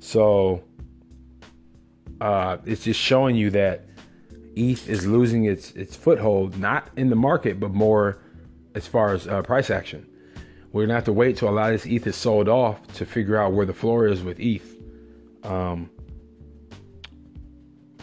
So 0.00 0.64
uh, 2.20 2.58
it's 2.64 2.84
just 2.84 3.00
showing 3.00 3.36
you 3.36 3.50
that 3.50 3.84
ETH 4.56 4.88
is 4.88 5.06
losing 5.06 5.44
its 5.44 5.70
its 5.72 5.94
foothold, 5.96 6.58
not 6.58 6.88
in 6.96 7.10
the 7.10 7.16
market, 7.16 7.60
but 7.60 7.72
more 7.72 8.18
as 8.74 8.86
far 8.86 9.14
as 9.14 9.28
uh, 9.28 9.42
price 9.42 9.70
action. 9.70 10.06
We're 10.72 10.82
gonna 10.82 10.94
have 10.94 11.04
to 11.04 11.12
wait 11.12 11.36
till 11.36 11.48
a 11.48 11.50
lot 11.50 11.72
of 11.72 11.82
this 11.82 11.90
ETH 11.90 12.06
is 12.06 12.16
sold 12.16 12.48
off 12.48 12.86
to 12.94 13.06
figure 13.06 13.36
out 13.36 13.52
where 13.52 13.66
the 13.66 13.72
floor 13.72 14.06
is 14.06 14.22
with 14.22 14.38
ETH. 14.40 14.76
Um, 15.44 15.90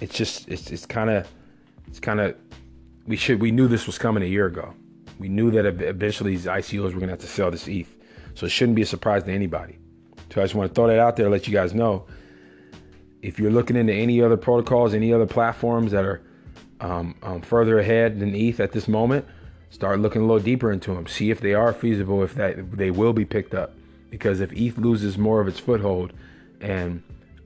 it's 0.02 0.16
just 0.16 0.48
it's 0.48 0.72
it's 0.72 0.86
kind 0.86 1.10
of 1.10 1.28
it's 1.88 2.00
kind 2.00 2.20
of 2.20 2.36
we 3.06 3.16
should 3.16 3.40
we 3.40 3.52
knew 3.52 3.68
this 3.68 3.86
was 3.86 3.98
coming 3.98 4.24
a 4.24 4.28
year 4.28 4.48
ago. 4.48 4.74
We 5.20 5.30
knew 5.30 5.52
that 5.52 5.66
eventually 5.66 6.32
these 6.32 6.46
ICOs 6.46 6.94
were 6.94 7.00
gonna 7.00 7.12
have 7.12 7.20
to 7.20 7.28
sell 7.28 7.52
this 7.52 7.68
ETH, 7.68 7.94
so 8.34 8.46
it 8.46 8.50
shouldn't 8.50 8.76
be 8.76 8.82
a 8.82 8.86
surprise 8.86 9.24
to 9.24 9.32
anybody. 9.32 9.78
So 10.34 10.42
I 10.42 10.44
just 10.44 10.56
want 10.56 10.70
to 10.70 10.76
throw 10.76 10.88
that 10.88 11.00
out 11.00 11.16
there, 11.16 11.30
let 11.30 11.48
you 11.48 11.54
guys 11.54 11.74
know. 11.74 12.06
If 13.26 13.40
you're 13.40 13.50
looking 13.50 13.76
into 13.76 13.92
any 13.92 14.22
other 14.22 14.38
protocols, 14.38 14.94
any 14.94 15.12
other 15.12 15.26
platforms 15.26 15.94
that 15.94 16.06
are 16.06 16.22
um, 16.80 17.16
um, 17.24 17.42
further 17.42 17.80
ahead 17.80 18.20
than 18.20 18.36
ETH 18.36 18.60
at 18.60 18.72
this 18.72 18.88
moment, 18.88 19.26
start 19.72 20.00
looking 20.00 20.22
a 20.22 20.26
little 20.26 20.44
deeper 20.44 20.72
into 20.72 20.94
them. 20.94 21.08
See 21.08 21.32
if 21.32 21.42
they 21.42 21.56
are 21.56 21.74
feasible, 21.74 22.22
if 22.22 22.36
that 22.36 22.78
they 22.78 22.92
will 22.92 23.14
be 23.14 23.26
picked 23.26 23.56
up. 23.56 23.74
Because 24.12 24.42
if 24.42 24.54
ETH 24.54 24.78
loses 24.78 25.18
more 25.18 25.42
of 25.42 25.48
its 25.48 25.60
foothold, 25.60 26.14
and 26.62 27.02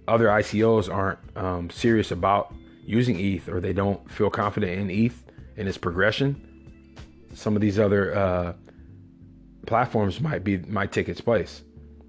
other 0.06 0.28
ICOs 0.28 0.94
aren't 0.94 1.20
um, 1.38 1.70
serious 1.70 2.12
about 2.12 2.54
using 2.86 3.18
ETH, 3.18 3.48
or 3.48 3.62
they 3.62 3.72
don't 3.72 4.12
feel 4.12 4.30
confident 4.30 4.78
in 4.78 4.90
ETH 4.90 5.24
and 5.56 5.66
its 5.70 5.78
progression, 5.78 7.26
some 7.36 7.56
of 7.56 7.62
these 7.62 7.80
other 7.80 8.14
uh, 8.18 8.54
platforms 9.66 10.20
might 10.20 10.44
be 10.44 10.58
might 10.58 10.92
take 10.92 11.08
its 11.08 11.22
place. 11.22 11.64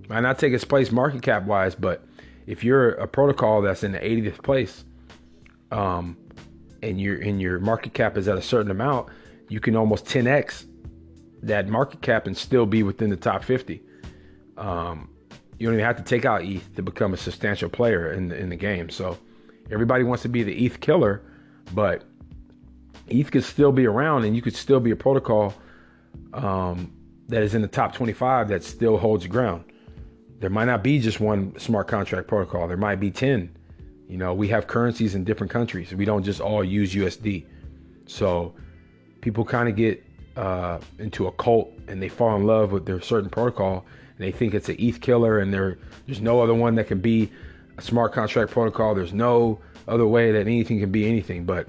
Might 0.08 0.22
not 0.22 0.40
take 0.40 0.52
its 0.52 0.64
place 0.64 0.90
market 0.90 1.22
cap 1.22 1.44
wise, 1.44 1.76
but 1.76 2.04
if 2.50 2.64
you're 2.64 2.90
a 2.94 3.06
protocol 3.06 3.62
that's 3.62 3.84
in 3.84 3.92
the 3.92 4.00
80th 4.00 4.42
place, 4.42 4.84
um, 5.70 6.16
and 6.82 7.00
your 7.00 7.20
and 7.20 7.40
your 7.40 7.60
market 7.60 7.94
cap 7.94 8.16
is 8.16 8.26
at 8.26 8.36
a 8.36 8.42
certain 8.42 8.72
amount, 8.72 9.08
you 9.48 9.60
can 9.60 9.76
almost 9.76 10.04
10x 10.06 10.66
that 11.42 11.68
market 11.68 12.02
cap 12.02 12.26
and 12.26 12.36
still 12.36 12.66
be 12.66 12.82
within 12.82 13.08
the 13.08 13.16
top 13.16 13.44
50. 13.44 13.80
Um, 14.56 15.10
you 15.58 15.66
don't 15.66 15.74
even 15.74 15.84
have 15.84 15.96
to 15.96 16.02
take 16.02 16.24
out 16.24 16.42
ETH 16.42 16.74
to 16.74 16.82
become 16.82 17.14
a 17.14 17.16
substantial 17.16 17.68
player 17.68 18.12
in 18.12 18.28
the, 18.28 18.36
in 18.36 18.48
the 18.48 18.56
game. 18.56 18.90
So 18.90 19.16
everybody 19.70 20.02
wants 20.02 20.22
to 20.22 20.28
be 20.28 20.42
the 20.42 20.66
ETH 20.66 20.80
killer, 20.80 21.22
but 21.72 22.02
ETH 23.06 23.30
could 23.30 23.44
still 23.44 23.70
be 23.70 23.86
around, 23.86 24.24
and 24.24 24.34
you 24.34 24.42
could 24.42 24.56
still 24.56 24.80
be 24.80 24.90
a 24.90 24.96
protocol 24.96 25.54
um, 26.32 26.92
that 27.28 27.42
is 27.42 27.54
in 27.54 27.62
the 27.62 27.68
top 27.68 27.94
25 27.94 28.48
that 28.48 28.64
still 28.64 28.96
holds 28.98 29.26
ground. 29.28 29.69
There 30.40 30.50
might 30.50 30.64
not 30.64 30.82
be 30.82 30.98
just 30.98 31.20
one 31.20 31.58
smart 31.58 31.86
contract 31.86 32.26
protocol. 32.26 32.66
There 32.66 32.76
might 32.76 32.96
be 32.96 33.10
10 33.10 33.56
you 34.10 34.18
know, 34.18 34.34
we 34.34 34.48
have 34.48 34.66
currencies 34.66 35.14
in 35.14 35.22
different 35.22 35.52
countries. 35.52 35.94
We 35.94 36.04
don't 36.04 36.24
just 36.24 36.40
all 36.40 36.64
use 36.64 36.94
USD. 36.94 37.46
So 38.06 38.52
people 39.20 39.44
kind 39.44 39.68
of 39.68 39.76
get 39.76 40.04
uh, 40.36 40.80
into 40.98 41.28
a 41.28 41.32
cult 41.32 41.72
and 41.86 42.02
they 42.02 42.08
fall 42.08 42.34
in 42.34 42.44
love 42.44 42.72
with 42.72 42.86
their 42.86 43.00
certain 43.00 43.30
protocol 43.30 43.86
and 44.16 44.18
they 44.18 44.32
think 44.32 44.52
it's 44.52 44.68
an 44.68 44.74
ETH 44.80 45.00
killer 45.00 45.38
and 45.38 45.54
there's 45.54 46.20
no 46.20 46.42
other 46.42 46.54
one 46.54 46.74
that 46.74 46.88
can 46.88 47.00
be 47.00 47.30
a 47.78 47.82
smart 47.82 48.12
contract 48.12 48.50
protocol. 48.50 48.96
There's 48.96 49.12
no 49.12 49.60
other 49.86 50.08
way 50.08 50.32
that 50.32 50.40
anything 50.40 50.80
can 50.80 50.90
be 50.90 51.06
anything. 51.06 51.44
But 51.44 51.68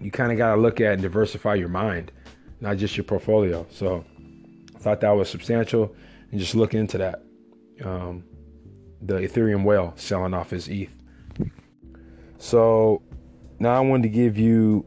you 0.00 0.12
kind 0.12 0.30
of 0.30 0.38
got 0.38 0.54
to 0.54 0.60
look 0.60 0.80
at 0.80 0.92
and 0.92 1.02
diversify 1.02 1.56
your 1.56 1.68
mind, 1.68 2.12
not 2.60 2.76
just 2.76 2.96
your 2.96 3.02
portfolio. 3.02 3.66
So 3.70 4.04
I 4.76 4.78
thought 4.78 5.00
that 5.00 5.10
was 5.10 5.28
substantial 5.28 5.92
and 6.30 6.38
just 6.38 6.54
look 6.54 6.74
into 6.74 6.96
that. 6.98 7.24
Um, 7.84 8.24
the 9.02 9.14
Ethereum 9.14 9.64
whale 9.64 9.94
selling 9.96 10.34
off 10.34 10.50
his 10.50 10.68
ETH. 10.68 10.90
So 12.38 13.02
now 13.58 13.76
I 13.76 13.80
wanted 13.80 14.04
to 14.04 14.10
give 14.10 14.38
you 14.38 14.86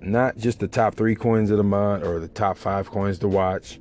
not 0.00 0.36
just 0.36 0.60
the 0.60 0.68
top 0.68 0.94
three 0.94 1.14
coins 1.14 1.50
of 1.50 1.56
the 1.58 1.64
month 1.64 2.04
or 2.04 2.20
the 2.20 2.28
top 2.28 2.56
five 2.56 2.90
coins 2.90 3.18
to 3.20 3.28
watch, 3.28 3.80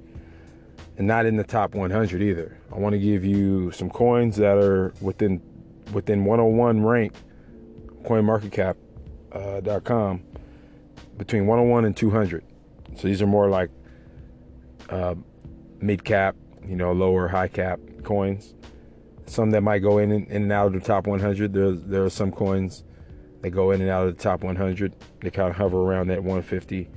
and 0.97 1.07
not 1.07 1.25
in 1.25 1.35
the 1.35 1.43
top 1.43 1.75
100 1.75 2.21
either. 2.21 2.57
I 2.71 2.77
want 2.77 2.93
to 2.93 2.99
give 2.99 3.25
you 3.25 3.71
some 3.71 3.89
coins 3.89 4.37
that 4.37 4.57
are 4.57 4.93
within 5.01 5.41
within 5.93 6.25
101 6.25 6.83
rank, 6.83 7.13
CoinMarketCap.com, 8.03 10.15
uh, 10.15 10.17
between 11.17 11.45
101 11.45 11.85
and 11.85 11.95
200. 11.95 12.43
So 12.95 13.07
these 13.07 13.21
are 13.21 13.27
more 13.27 13.49
like 13.49 13.69
uh, 14.89 15.13
mid 15.79 16.03
cap, 16.03 16.35
you 16.67 16.75
know, 16.75 16.91
lower 16.91 17.27
high 17.27 17.49
cap 17.49 17.79
coins. 18.05 18.53
Some 19.25 19.51
that 19.51 19.61
might 19.61 19.79
go 19.79 19.97
in 19.97 20.11
and, 20.11 20.27
in 20.27 20.43
and 20.43 20.51
out 20.51 20.67
of 20.67 20.73
the 20.73 20.79
top 20.79 21.07
100. 21.07 21.51
There, 21.51 21.71
there 21.71 22.05
are 22.05 22.09
some 22.09 22.31
coins 22.31 22.83
they 23.41 23.49
go 23.49 23.71
in 23.71 23.81
and 23.81 23.89
out 23.89 24.07
of 24.07 24.17
the 24.17 24.23
top 24.23 24.43
100. 24.43 24.95
They 25.21 25.29
kind 25.29 25.49
of 25.49 25.55
hover 25.55 25.77
around 25.77 26.07
that 26.07 26.23
150, 26.23 26.87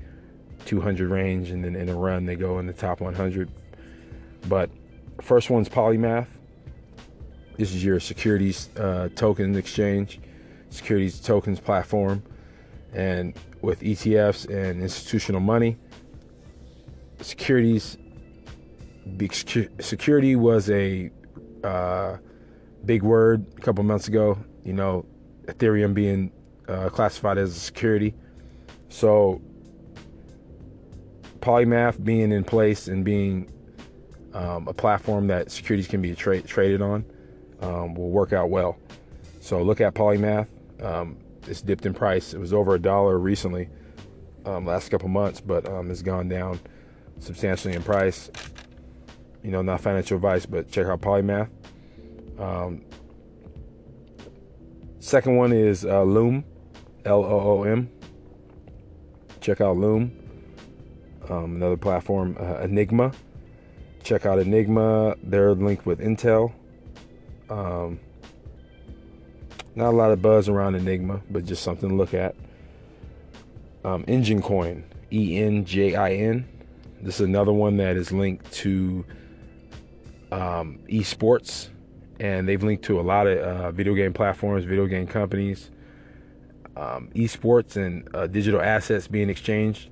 200 0.65 1.11
range, 1.11 1.51
and 1.51 1.65
then 1.65 1.77
in 1.77 1.89
a 1.89 1.95
run 1.95 2.25
they 2.25 2.37
go 2.37 2.59
in 2.59 2.67
the 2.67 2.73
top 2.73 3.01
100. 3.01 3.51
But 4.49 4.71
first 5.21 5.51
one's 5.51 5.69
Polymath. 5.69 6.27
This 7.57 7.75
is 7.75 7.85
your 7.85 7.99
securities 7.99 8.69
uh, 8.77 9.09
token 9.15 9.57
exchange, 9.57 10.21
securities 10.71 11.21
tokens 11.21 11.61
platform, 11.61 12.23
and 12.95 13.35
with 13.61 13.81
ETFs 13.81 14.49
and 14.49 14.81
institutional 14.81 15.41
money, 15.41 15.77
securities. 17.21 17.99
Security 19.81 20.37
was 20.37 20.71
a 20.71 21.11
uh, 21.65 22.19
big 22.85 23.03
word 23.03 23.47
a 23.57 23.61
couple 23.61 23.85
months 23.85 24.09
ago. 24.09 24.39
You 24.65 24.73
know, 24.73 25.07
Ethereum 25.47 25.95
being 25.95 26.33
uh, 26.69 26.89
classified 26.91 27.39
as 27.39 27.57
a 27.57 27.61
security. 27.61 28.15
So 28.89 29.41
Polymath 31.41 32.03
being 32.03 32.33
in 32.33 32.45
place 32.45 32.89
and 32.89 33.05
being 33.05 33.51
um, 34.35 34.69
a 34.69 34.75
platform 34.75 35.27
that 35.29 35.51
securities 35.51 35.89
can 35.89 36.03
be 36.03 36.15
tra- 36.15 36.43
traded 36.43 36.83
on 36.83 37.05
um, 37.61 37.95
will 37.95 38.11
work 38.11 38.33
out 38.33 38.51
well. 38.51 38.79
So 39.41 39.63
look 39.63 39.81
at 39.81 39.95
Polymath. 39.95 40.49
Um, 40.83 41.17
it's 41.47 41.63
dipped 41.63 41.87
in 41.87 41.95
price. 41.95 42.35
It 42.35 42.39
was 42.39 42.53
over 42.53 42.75
a 42.75 42.79
dollar 42.79 43.19
recently, 43.19 43.69
um, 44.45 44.67
last 44.67 44.91
couple 44.91 45.09
months, 45.09 45.41
but 45.41 45.67
um, 45.67 45.91
it's 45.91 46.03
gone 46.03 46.29
down 46.29 46.61
substantially 47.19 47.75
in 47.75 47.83
price. 47.83 48.31
You 49.49 49.53
know, 49.53 49.63
not 49.63 49.81
financial 49.81 50.17
advice, 50.17 50.45
but 50.45 50.71
check 50.71 50.89
out 50.89 51.01
Polymath. 51.01 51.49
Um, 52.39 52.83
second 55.01 55.37
one 55.37 55.55
is 55.55 55.87
uh, 55.87 56.03
Loom. 56.03 56.45
L 57.07 57.25
O 57.25 57.41
O 57.41 57.63
M. 57.63 57.89
Check 59.41 59.63
out 59.63 59.79
Loom. 59.79 60.13
Um, 61.31 61.57
another 61.57 61.79
platform, 61.79 62.37
uh, 62.39 62.59
Enigma. 62.59 63.11
Check 64.03 64.27
out 64.27 64.39
Enigma. 64.39 65.17
They're 65.23 65.55
linked 65.55 65.87
with 65.87 66.01
Intel. 66.01 66.53
Um, 67.49 68.01
not 69.75 69.95
a 69.95 69.97
lot 69.97 70.11
of 70.11 70.21
buzz 70.21 70.51
around 70.51 70.75
Enigma, 70.75 71.23
but 71.31 71.47
just 71.47 71.63
something 71.63 71.89
to 71.89 71.95
look 71.95 72.13
at. 72.13 72.35
Um, 73.83 74.05
Enjin 74.05 74.43
Coin, 74.43 74.85
E 75.11 75.39
N 75.39 75.65
J 75.65 75.95
I 75.95 76.13
N. 76.13 76.47
This 77.01 77.15
is 77.15 77.23
another 77.23 77.55
one 77.55 77.79
that 77.79 77.97
is 77.97 78.13
linked 78.13 78.53
to 78.53 79.07
um, 80.33 80.81
esports, 80.89 81.69
and 82.21 82.49
they've 82.49 82.63
linked 82.63 82.85
to 82.85 83.01
a 83.01 83.03
lot 83.03 83.27
of 83.27 83.39
uh, 83.39 83.71
video 83.71 83.95
game 83.95 84.13
platforms, 84.13 84.65
video 84.65 84.87
game 84.87 85.07
companies 85.07 85.71
um, 86.79 87.11
esports 87.15 87.77
and 87.77 88.09
uh, 88.15 88.27
digital 88.29 88.61
assets 88.63 89.09
being 89.09 89.29
exchanged 89.29 89.91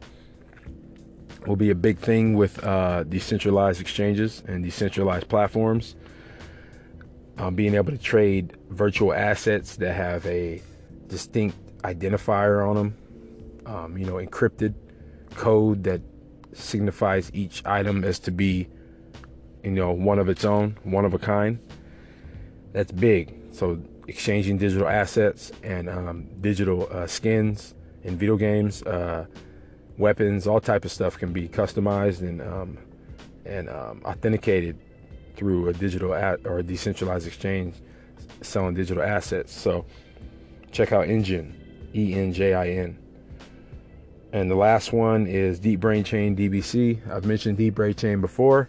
will 1.47 1.57
be 1.57 1.71
a 1.71 1.75
big 1.75 1.99
thing 1.99 2.35
with 2.35 2.63
uh, 2.65 3.03
decentralized 3.05 3.81
exchanges 3.81 4.43
and 4.47 4.65
decentralized 4.65 5.29
platforms. 5.29 5.97
Um, 7.39 7.55
being 7.55 7.75
able 7.75 7.93
to 7.93 7.99
trade 7.99 8.57
virtual 8.71 9.13
assets 9.13 9.77
that 9.77 9.95
have 9.95 10.25
a 10.27 10.63
distinct 11.09 11.59
identifier 11.83 12.67
on 12.67 12.77
them, 12.77 12.97
um, 13.67 13.99
you 13.99 14.07
know, 14.07 14.15
encrypted 14.15 14.75
code 15.35 15.85
that 15.85 16.01
signifies 16.55 17.31
each 17.35 17.63
item 17.67 18.05
as 18.05 18.19
to 18.21 18.31
be, 18.31 18.69
you 19.63 19.71
know, 19.71 19.93
one 19.93 20.19
of 20.19 20.29
its 20.29 20.45
own, 20.45 20.77
one 20.85 21.05
of 21.05 21.15
a 21.15 21.19
kind. 21.19 21.59
That's 22.73 22.93
big. 22.93 23.35
So 23.53 23.81
exchanging 24.07 24.59
digital 24.59 24.89
assets 24.89 25.51
and 25.63 25.89
um, 25.89 26.27
digital 26.41 26.89
uh, 26.91 27.07
skins 27.07 27.75
in 28.05 28.17
video 28.17 28.37
games 28.37 28.83
uh, 28.83 29.27
weapons, 29.99 30.47
all 30.47 30.61
type 30.61 30.85
of 30.85 30.93
stuff 30.93 31.19
can 31.19 31.33
be 31.33 31.49
customized 31.49 32.21
and 32.21 32.41
um, 32.43 32.79
and 33.45 33.69
um, 33.69 34.03
authenticated 34.05 34.79
through 35.37 35.69
a 35.69 35.73
digital 35.73 36.15
at 36.15 36.45
or 36.47 36.59
a 36.59 36.63
decentralized 36.63 37.27
exchange 37.27 37.77
selling 38.43 38.75
digital 38.75 39.03
assets. 39.03 39.53
So 39.53 39.85
check 40.73 40.93
out 40.93 41.07
Enjin, 41.07 41.53
E 41.95 42.15
N 42.15 42.33
J 42.33 42.55
I 42.55 42.69
N. 42.69 42.99
And 44.33 44.51
the 44.51 44.57
last 44.57 44.93
one 44.93 45.27
is 45.27 45.59
Deep 45.59 45.81
Brain 45.81 46.05
Chain 46.05 46.37
DBC. 46.37 47.09
I've 47.11 47.25
mentioned 47.25 47.59
Deep 47.59 47.75
Brain 47.75 47.95
Chain 47.95 48.21
before. 48.21 48.69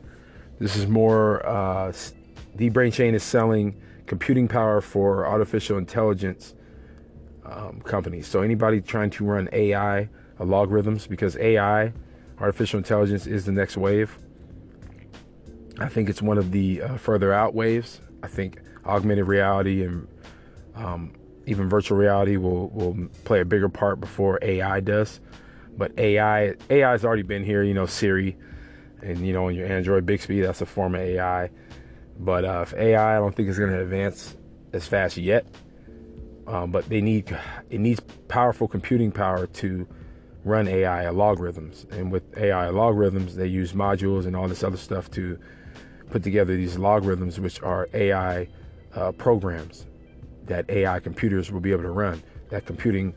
This 0.59 0.75
is 0.75 0.87
more, 0.87 1.45
uh, 1.45 1.93
Deep 2.55 2.73
Brain 2.73 2.91
Chain 2.91 3.13
is 3.13 3.23
selling 3.23 3.79
computing 4.07 4.47
power 4.47 4.81
for 4.81 5.27
artificial 5.27 5.77
intelligence 5.77 6.55
um, 7.45 7.81
companies. 7.81 8.27
So 8.27 8.41
anybody 8.41 8.81
trying 8.81 9.09
to 9.11 9.25
run 9.25 9.49
AI 9.51 10.09
logarithms, 10.39 11.07
because 11.07 11.35
AI, 11.37 11.93
artificial 12.39 12.77
intelligence, 12.77 13.27
is 13.27 13.45
the 13.45 13.51
next 13.51 13.77
wave. 13.77 14.17
I 15.79 15.89
think 15.89 16.09
it's 16.09 16.21
one 16.21 16.37
of 16.37 16.51
the 16.51 16.81
uh, 16.81 16.97
further 16.97 17.33
out 17.33 17.53
waves. 17.53 18.01
I 18.23 18.27
think 18.27 18.61
augmented 18.85 19.27
reality 19.27 19.83
and 19.83 20.07
um, 20.75 21.13
even 21.45 21.69
virtual 21.69 21.97
reality 21.97 22.37
will, 22.37 22.69
will 22.69 23.07
play 23.23 23.41
a 23.41 23.45
bigger 23.45 23.69
part 23.69 23.99
before 23.99 24.39
AI 24.41 24.79
does. 24.79 25.19
But 25.77 25.97
AI 25.99 26.55
AI 26.69 26.91
has 26.91 27.05
already 27.05 27.21
been 27.21 27.43
here. 27.43 27.63
You 27.63 27.73
know, 27.73 27.85
Siri, 27.85 28.35
and 29.01 29.25
you 29.25 29.33
know, 29.33 29.49
your 29.49 29.67
Android 29.67 30.05
Bixby, 30.05 30.41
that's 30.41 30.61
a 30.61 30.65
form 30.65 30.95
of 30.95 31.01
AI. 31.01 31.49
But 32.19 32.45
uh, 32.45 32.65
if 32.65 32.73
AI, 32.73 33.17
I 33.17 33.19
don't 33.19 33.35
think 33.35 33.49
is 33.49 33.57
going 33.57 33.71
to 33.71 33.81
advance 33.81 34.35
as 34.73 34.87
fast 34.87 35.17
yet. 35.17 35.45
Um, 36.47 36.71
but 36.71 36.87
they 36.87 37.01
need 37.01 37.37
it 37.69 37.79
needs 37.79 37.99
powerful 38.29 38.67
computing 38.67 39.11
power 39.11 39.47
to 39.47 39.85
run 40.45 40.67
AI 40.67 41.03
algorithms, 41.05 41.91
And 41.91 42.11
with 42.11 42.23
AI 42.37 42.67
algorithms, 42.67 43.33
they 43.33 43.47
use 43.47 43.73
modules 43.73 44.25
and 44.25 44.35
all 44.35 44.47
this 44.47 44.63
other 44.63 44.77
stuff 44.77 45.11
to 45.11 45.37
put 46.09 46.23
together 46.23 46.55
these 46.55 46.77
logarithms, 46.77 47.37
which 47.37 47.61
are 47.61 47.89
AI 47.93 48.47
uh, 48.95 49.11
programs 49.11 49.85
that 50.45 50.69
AI 50.69 51.01
computers 51.01 51.51
will 51.51 51.59
be 51.59 51.71
able 51.73 51.83
to 51.83 51.91
run. 51.91 52.23
That 52.49 52.65
computing, 52.65 53.13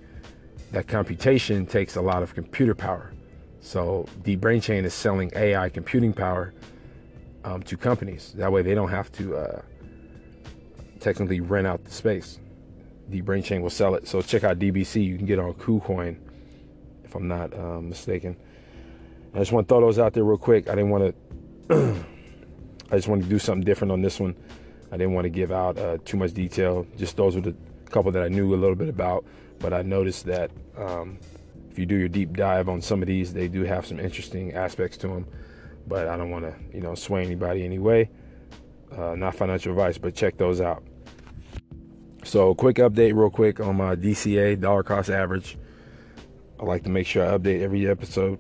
that 0.73 0.89
computation 0.89 1.67
takes 1.67 1.95
a 1.95 2.01
lot 2.03 2.25
of 2.25 2.35
computer 2.35 2.75
power. 2.75 3.13
So 3.61 4.07
Deep 4.23 4.41
Brain 4.41 4.61
Chain 4.61 4.85
is 4.85 4.95
selling 4.95 5.31
AI 5.37 5.69
computing 5.69 6.13
power 6.13 6.53
um, 7.45 7.63
to 7.65 7.77
companies. 7.77 8.33
That 8.37 8.53
way 8.53 8.63
they 8.63 8.75
don't 8.75 8.91
have 8.91 9.13
to 9.13 9.37
uh, 9.37 9.63
technically 10.99 11.41
rent 11.41 11.67
out 11.67 11.85
the 11.85 11.91
space. 11.91 12.41
Deep 13.11 13.25
Brain 13.25 13.43
Chain 13.43 13.63
will 13.63 13.71
sell 13.71 13.95
it. 13.95 14.07
So 14.07 14.23
check 14.23 14.45
out 14.45 14.59
DBC. 14.59 15.05
You 15.05 15.17
can 15.17 15.27
get 15.27 15.39
on 15.39 15.53
KuCoin, 15.55 16.17
if 17.05 17.15
I'm 17.15 17.29
not 17.29 17.53
um, 17.55 17.89
mistaken. 17.89 18.37
I 19.35 19.39
just 19.39 19.53
want 19.53 19.69
to 19.69 19.75
throw 19.75 19.81
those 19.81 19.99
out 19.99 20.13
there 20.13 20.25
real 20.25 20.39
quick. 20.39 20.69
I 20.69 20.75
didn't 20.75 20.91
want 20.91 21.15
to. 21.69 22.05
I 22.91 22.97
just 22.97 23.09
wanted 23.09 23.25
to 23.25 23.29
do 23.29 23.39
something 23.39 23.65
different 23.65 23.93
on 23.93 24.03
this 24.03 24.19
one. 24.19 24.35
I 24.91 24.97
didn't 24.97 25.13
want 25.13 25.25
to 25.25 25.31
give 25.31 25.53
out 25.53 25.79
uh, 25.79 25.99
too 26.05 26.17
much 26.17 26.33
detail. 26.33 26.87
Just 26.97 27.17
those 27.17 27.37
were 27.37 27.43
the 27.43 27.55
couple 27.91 28.11
that 28.13 28.23
I 28.23 28.29
knew 28.29 28.55
a 28.55 28.57
little 28.57 28.75
bit 28.75 28.89
about. 28.89 29.25
But 29.61 29.73
I 29.73 29.83
noticed 29.83 30.25
that 30.27 30.51
um, 30.77 31.19
if 31.71 31.79
you 31.79 31.87
do 31.87 31.97
your 31.97 32.09
deep 32.09 32.37
dive 32.37 32.69
on 32.69 32.81
some 32.81 33.01
of 33.01 33.09
these, 33.09 33.33
they 33.33 33.49
do 33.49 33.63
have 33.63 33.87
some 33.87 34.01
interesting 34.01 34.53
aspects 34.55 34.97
to 34.99 35.09
them. 35.09 35.27
But 35.87 36.09
I 36.09 36.17
don't 36.17 36.31
want 36.31 36.45
to, 36.45 36.55
you 36.77 36.81
know, 36.81 36.95
sway 36.95 37.25
anybody 37.25 37.65
anyway. 37.65 38.11
Uh, 38.97 39.15
not 39.15 39.35
financial 39.37 39.73
advice, 39.73 39.99
but 39.99 40.15
check 40.15 40.37
those 40.37 40.61
out. 40.61 40.83
So, 42.25 42.55
quick 42.55 42.77
update, 42.77 43.15
real 43.15 43.31
quick, 43.31 43.61
on 43.61 43.77
my 43.77 43.97
DCA 43.97 44.61
dollar 44.61 44.83
cost 44.83 45.11
average. 45.11 45.57
I 46.59 46.65
like 46.65 46.83
to 46.85 46.91
make 46.91 47.07
sure 47.07 47.25
I 47.25 47.39
update 47.39 47.63
every 47.63 47.89
episode. 47.89 48.39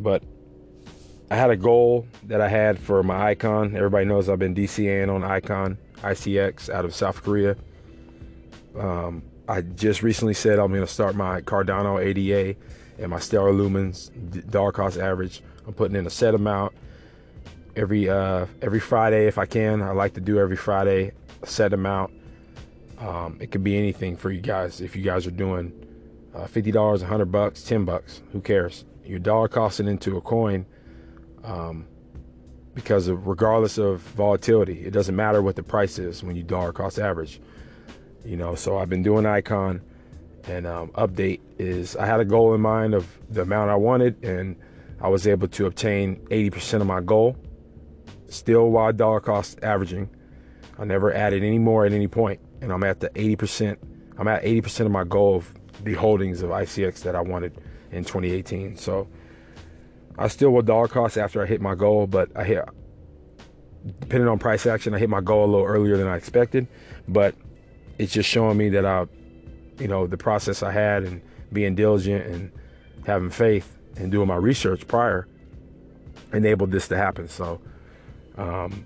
But 0.00 0.24
I 1.30 1.36
had 1.36 1.50
a 1.50 1.56
goal 1.56 2.06
that 2.24 2.40
I 2.40 2.48
had 2.48 2.78
for 2.78 3.02
my 3.02 3.28
icon. 3.28 3.76
Everybody 3.76 4.06
knows 4.06 4.28
I've 4.28 4.38
been 4.38 4.54
DCAing 4.54 5.14
on 5.14 5.24
icon 5.24 5.78
ICX 5.98 6.70
out 6.70 6.84
of 6.84 6.94
South 6.94 7.22
Korea. 7.22 7.56
Um, 8.78 9.22
I 9.48 9.60
just 9.60 10.02
recently 10.02 10.34
said 10.34 10.58
I'm 10.58 10.68
going 10.68 10.80
to 10.80 10.86
start 10.86 11.14
my 11.14 11.40
Cardano 11.40 12.02
ADA 12.02 12.58
and 12.98 13.10
my 13.10 13.20
Stellar 13.20 13.52
Lumens 13.52 14.10
dollar 14.50 14.72
cost 14.72 14.98
average. 14.98 15.42
I'm 15.66 15.74
putting 15.74 15.96
in 15.96 16.06
a 16.06 16.10
set 16.10 16.34
amount 16.34 16.72
every 17.76 18.08
uh, 18.08 18.46
every 18.60 18.80
Friday 18.80 19.26
if 19.26 19.38
I 19.38 19.46
can. 19.46 19.82
I 19.82 19.92
like 19.92 20.14
to 20.14 20.20
do 20.20 20.38
every 20.38 20.56
Friday 20.56 21.12
a 21.42 21.46
set 21.46 21.72
amount. 21.72 22.12
Um, 22.98 23.36
it 23.40 23.50
could 23.50 23.62
be 23.62 23.76
anything 23.76 24.16
for 24.16 24.30
you 24.30 24.40
guys. 24.40 24.80
If 24.80 24.96
you 24.96 25.02
guys 25.02 25.26
are 25.26 25.32
doing 25.32 25.72
uh, 26.34 26.46
fifty 26.46 26.72
dollars, 26.72 27.02
hundred 27.02 27.30
bucks, 27.30 27.62
ten 27.62 27.84
bucks, 27.84 28.22
who 28.32 28.40
cares? 28.40 28.84
Your 29.04 29.20
dollar 29.20 29.46
costing 29.46 29.86
into 29.86 30.16
a 30.16 30.20
coin 30.20 30.66
um, 31.44 31.86
because 32.74 33.06
of 33.06 33.28
regardless 33.28 33.78
of 33.78 34.00
volatility, 34.00 34.84
it 34.84 34.90
doesn't 34.90 35.14
matter 35.14 35.40
what 35.40 35.54
the 35.54 35.62
price 35.62 36.00
is 36.00 36.24
when 36.24 36.34
you 36.34 36.42
dollar 36.42 36.72
cost 36.72 36.98
average. 36.98 37.40
You 38.26 38.36
know, 38.36 38.56
so 38.56 38.76
I've 38.76 38.88
been 38.88 39.04
doing 39.04 39.24
Icon, 39.24 39.80
and 40.48 40.66
um, 40.66 40.90
update 40.90 41.40
is 41.58 41.94
I 41.94 42.06
had 42.06 42.18
a 42.18 42.24
goal 42.24 42.54
in 42.54 42.60
mind 42.60 42.92
of 42.92 43.06
the 43.30 43.42
amount 43.42 43.70
I 43.70 43.76
wanted, 43.76 44.24
and 44.24 44.56
I 45.00 45.08
was 45.08 45.28
able 45.28 45.46
to 45.46 45.66
obtain 45.66 46.16
80% 46.26 46.80
of 46.80 46.88
my 46.88 47.00
goal, 47.00 47.36
still 48.28 48.70
while 48.70 48.92
dollar 48.92 49.20
cost 49.20 49.60
averaging. 49.62 50.10
I 50.76 50.84
never 50.84 51.14
added 51.14 51.44
any 51.44 51.60
more 51.60 51.86
at 51.86 51.92
any 51.92 52.08
point, 52.08 52.40
and 52.60 52.72
I'm 52.72 52.82
at 52.82 52.98
the 52.98 53.10
80%. 53.10 53.76
I'm 54.18 54.26
at 54.26 54.42
80% 54.42 54.86
of 54.86 54.90
my 54.90 55.04
goal 55.04 55.36
of 55.36 55.54
the 55.84 55.94
holdings 55.94 56.42
of 56.42 56.50
ICX 56.50 57.02
that 57.02 57.14
I 57.14 57.20
wanted 57.20 57.56
in 57.92 58.02
2018. 58.02 58.76
So 58.76 59.06
I 60.18 60.26
still 60.26 60.50
will 60.50 60.62
dollar 60.62 60.88
cost 60.88 61.16
after 61.16 61.40
I 61.42 61.46
hit 61.46 61.60
my 61.60 61.76
goal, 61.76 62.08
but 62.08 62.30
I 62.34 62.42
hit 62.42 62.64
depending 64.00 64.28
on 64.28 64.36
price 64.40 64.66
action, 64.66 64.94
I 64.94 64.98
hit 64.98 65.08
my 65.08 65.20
goal 65.20 65.44
a 65.44 65.50
little 65.50 65.66
earlier 65.66 65.96
than 65.96 66.08
I 66.08 66.16
expected. 66.16 66.66
But 67.06 67.36
it's 67.98 68.12
just 68.12 68.28
showing 68.28 68.56
me 68.56 68.68
that 68.70 68.84
I, 68.84 69.06
you 69.78 69.88
know, 69.88 70.06
the 70.06 70.16
process 70.16 70.62
I 70.62 70.72
had 70.72 71.04
and 71.04 71.22
being 71.52 71.74
diligent 71.74 72.26
and 72.26 72.52
having 73.06 73.30
faith 73.30 73.76
and 73.96 74.10
doing 74.10 74.28
my 74.28 74.36
research 74.36 74.86
prior 74.86 75.26
enabled 76.32 76.70
this 76.70 76.88
to 76.88 76.96
happen. 76.96 77.28
So 77.28 77.60
um, 78.36 78.84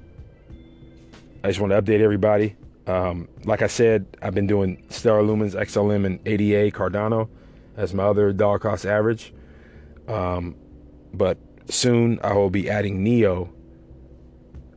I 1.42 1.48
just 1.48 1.60
want 1.60 1.72
to 1.72 1.80
update 1.80 2.00
everybody. 2.00 2.56
Um, 2.86 3.28
like 3.44 3.62
I 3.62 3.66
said, 3.66 4.06
I've 4.22 4.34
been 4.34 4.46
doing 4.46 4.84
Stellar 4.88 5.22
Lumens, 5.22 5.54
XLM, 5.54 6.06
and 6.06 6.20
ADA 6.26 6.76
Cardano 6.76 7.28
as 7.76 7.94
my 7.94 8.04
other 8.04 8.32
dollar 8.32 8.58
cost 8.58 8.84
average. 8.84 9.32
Um, 10.08 10.56
but 11.14 11.38
soon 11.68 12.18
I 12.22 12.32
will 12.34 12.50
be 12.50 12.68
adding 12.68 13.02
Neo, 13.02 13.52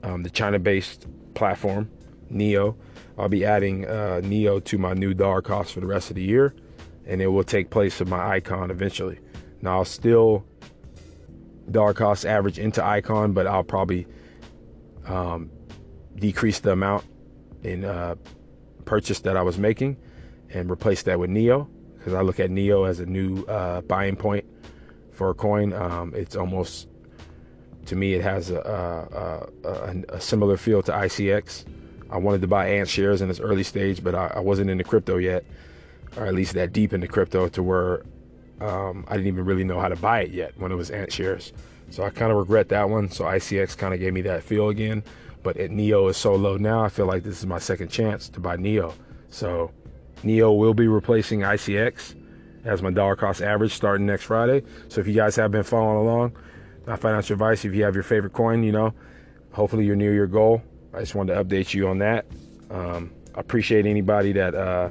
um, 0.03 0.23
the 0.23 0.29
China-based 0.29 1.07
platform, 1.33 1.89
Neo. 2.29 2.77
I'll 3.17 3.29
be 3.29 3.45
adding 3.45 3.85
uh, 3.85 4.21
Neo 4.23 4.59
to 4.61 4.77
my 4.77 4.93
new 4.93 5.13
dollar 5.13 5.41
cost 5.41 5.73
for 5.73 5.79
the 5.79 5.87
rest 5.87 6.09
of 6.09 6.15
the 6.15 6.23
year, 6.23 6.53
and 7.05 7.21
it 7.21 7.27
will 7.27 7.43
take 7.43 7.69
place 7.69 8.01
of 8.01 8.07
my 8.07 8.35
Icon 8.35 8.71
eventually. 8.71 9.19
Now 9.61 9.77
I'll 9.77 9.85
still 9.85 10.45
dollar 11.69 11.93
cost 11.93 12.25
average 12.25 12.59
into 12.59 12.83
Icon, 12.83 13.33
but 13.33 13.47
I'll 13.47 13.63
probably 13.63 14.07
um, 15.05 15.49
decrease 16.15 16.59
the 16.59 16.71
amount 16.71 17.05
in 17.63 17.85
uh, 17.85 18.15
purchase 18.85 19.19
that 19.21 19.37
I 19.37 19.41
was 19.41 19.57
making 19.57 19.97
and 20.49 20.69
replace 20.69 21.03
that 21.03 21.19
with 21.19 21.29
Neo 21.29 21.69
because 21.97 22.13
I 22.13 22.21
look 22.21 22.39
at 22.39 22.51
Neo 22.51 22.83
as 22.83 22.99
a 22.99 23.05
new 23.05 23.43
uh, 23.45 23.81
buying 23.81 24.15
point 24.15 24.45
for 25.11 25.29
a 25.29 25.33
coin. 25.33 25.73
Um, 25.73 26.13
it's 26.15 26.35
almost 26.35 26.89
to 27.85 27.95
me 27.95 28.13
it 28.13 28.21
has 28.21 28.49
a, 28.49 28.59
a, 29.63 29.67
a, 29.67 30.15
a, 30.15 30.21
similar 30.21 30.57
feel 30.57 30.81
to 30.83 30.91
ICX. 30.91 31.65
I 32.13 32.17
wanted 32.17 32.41
to 32.41 32.47
buy 32.47 32.69
AntShares 32.69 33.21
in 33.21 33.27
this 33.27 33.39
early 33.39 33.63
stage, 33.63 34.03
but 34.03 34.13
I, 34.13 34.33
I 34.35 34.39
wasn't 34.39 34.69
into 34.69 34.83
crypto 34.83 35.17
yet, 35.17 35.43
or 36.15 36.27
at 36.27 36.35
least 36.35 36.53
that 36.53 36.71
deep 36.71 36.93
into 36.93 37.07
crypto 37.07 37.49
to 37.49 37.63
where 37.63 38.03
um, 38.61 39.03
I 39.07 39.13
didn't 39.13 39.29
even 39.29 39.45
really 39.45 39.63
know 39.63 39.79
how 39.79 39.87
to 39.87 39.95
buy 39.95 40.21
it 40.21 40.29
yet 40.29 40.53
when 40.59 40.71
it 40.71 40.75
was 40.75 40.91
AntShares. 40.91 41.53
So 41.89 42.03
I 42.03 42.11
kind 42.11 42.31
of 42.31 42.37
regret 42.37 42.69
that 42.69 42.87
one. 42.87 43.09
So 43.09 43.23
ICX 43.23 43.75
kind 43.75 43.95
of 43.95 43.99
gave 43.99 44.13
me 44.13 44.21
that 44.21 44.43
feel 44.43 44.69
again. 44.69 45.03
But 45.41 45.57
at 45.57 45.71
Neo 45.71 46.07
is 46.07 46.15
so 46.15 46.35
low 46.35 46.55
now, 46.55 46.83
I 46.83 46.89
feel 46.89 47.07
like 47.07 47.23
this 47.23 47.39
is 47.39 47.47
my 47.47 47.57
second 47.57 47.89
chance 47.89 48.29
to 48.29 48.39
buy 48.39 48.57
Neo. 48.57 48.93
So 49.29 49.71
Neo 50.21 50.53
will 50.53 50.75
be 50.75 50.87
replacing 50.87 51.39
ICX 51.39 52.15
as 52.63 52.83
my 52.83 52.91
dollar 52.91 53.15
cost 53.15 53.41
average 53.41 53.73
starting 53.73 54.05
next 54.05 54.25
Friday. 54.25 54.61
So 54.87 55.01
if 55.01 55.07
you 55.07 55.15
guys 55.15 55.35
have 55.37 55.49
been 55.49 55.63
following 55.63 56.07
along, 56.07 56.37
my 56.85 56.95
financial 56.95 57.33
advice, 57.33 57.65
if 57.65 57.73
you 57.73 57.83
have 57.85 57.95
your 57.95 58.03
favorite 58.03 58.33
coin, 58.33 58.61
you 58.61 58.71
know, 58.71 58.93
hopefully 59.51 59.83
you're 59.83 59.95
near 59.95 60.13
your 60.13 60.27
goal. 60.27 60.61
I 60.93 60.99
just 60.99 61.15
wanted 61.15 61.33
to 61.33 61.43
update 61.43 61.73
you 61.73 61.87
on 61.87 61.99
that. 61.99 62.25
Um, 62.69 63.11
I 63.35 63.39
appreciate 63.39 63.85
anybody 63.85 64.31
that 64.33 64.53
uh, 64.53 64.89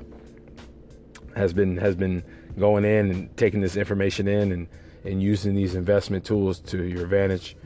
has 1.36 1.52
been 1.52 1.76
has 1.76 1.94
been 1.94 2.24
going 2.58 2.84
in 2.84 3.10
and 3.10 3.36
taking 3.36 3.60
this 3.60 3.76
information 3.76 4.28
in 4.28 4.52
and, 4.52 4.68
and 5.04 5.22
using 5.22 5.54
these 5.54 5.74
investment 5.74 6.24
tools 6.24 6.58
to 6.60 6.82
your 6.84 7.04
advantage. 7.04 7.56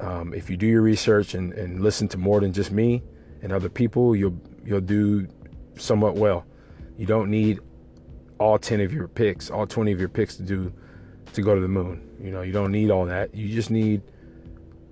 Um, 0.00 0.32
if 0.32 0.48
you 0.48 0.56
do 0.56 0.66
your 0.66 0.82
research 0.82 1.34
and, 1.34 1.52
and 1.54 1.82
listen 1.82 2.08
to 2.08 2.18
more 2.18 2.40
than 2.40 2.52
just 2.52 2.70
me 2.70 3.02
and 3.42 3.52
other 3.52 3.68
people, 3.68 4.14
you'll 4.14 4.40
you'll 4.64 4.80
do 4.80 5.26
somewhat 5.76 6.14
well. 6.14 6.44
You 6.96 7.06
don't 7.06 7.30
need 7.30 7.60
all 8.38 8.58
10 8.58 8.80
of 8.80 8.92
your 8.92 9.08
picks, 9.08 9.50
all 9.50 9.66
20 9.66 9.92
of 9.92 9.98
your 9.98 10.08
picks 10.08 10.36
to 10.36 10.42
do 10.42 10.72
to 11.32 11.42
go 11.42 11.54
to 11.54 11.60
the 11.60 11.68
moon. 11.68 12.08
You 12.20 12.30
know, 12.30 12.42
you 12.42 12.52
don't 12.52 12.72
need 12.72 12.90
all 12.90 13.04
that. 13.06 13.34
You 13.34 13.52
just 13.52 13.70
need 13.70 14.02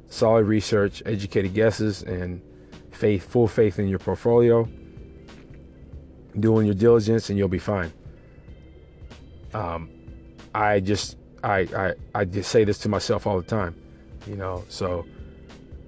solid 0.09 0.47
research, 0.47 1.03
educated 1.07 1.55
guesses, 1.55 2.03
and 2.03 2.41
faith, 2.97 3.29
full 3.31 3.49
faith 3.49 3.79
in 3.79 3.89
your 3.89 3.99
portfolio. 3.99 4.69
Doing 6.39 6.67
your 6.67 6.75
diligence, 6.75 7.31
and 7.31 7.39
you'll 7.39 7.49
be 7.49 7.59
fine. 7.59 7.93
Um, 9.55 9.89
I 10.55 10.81
just, 10.81 11.17
I, 11.43 11.61
I, 11.61 11.95
I 12.15 12.25
just 12.25 12.51
say 12.51 12.65
this 12.65 12.79
to 12.79 12.89
myself 12.89 13.27
all 13.27 13.39
the 13.39 13.47
time. 13.47 13.75
You 14.27 14.37
know, 14.37 14.65
so 14.69 15.07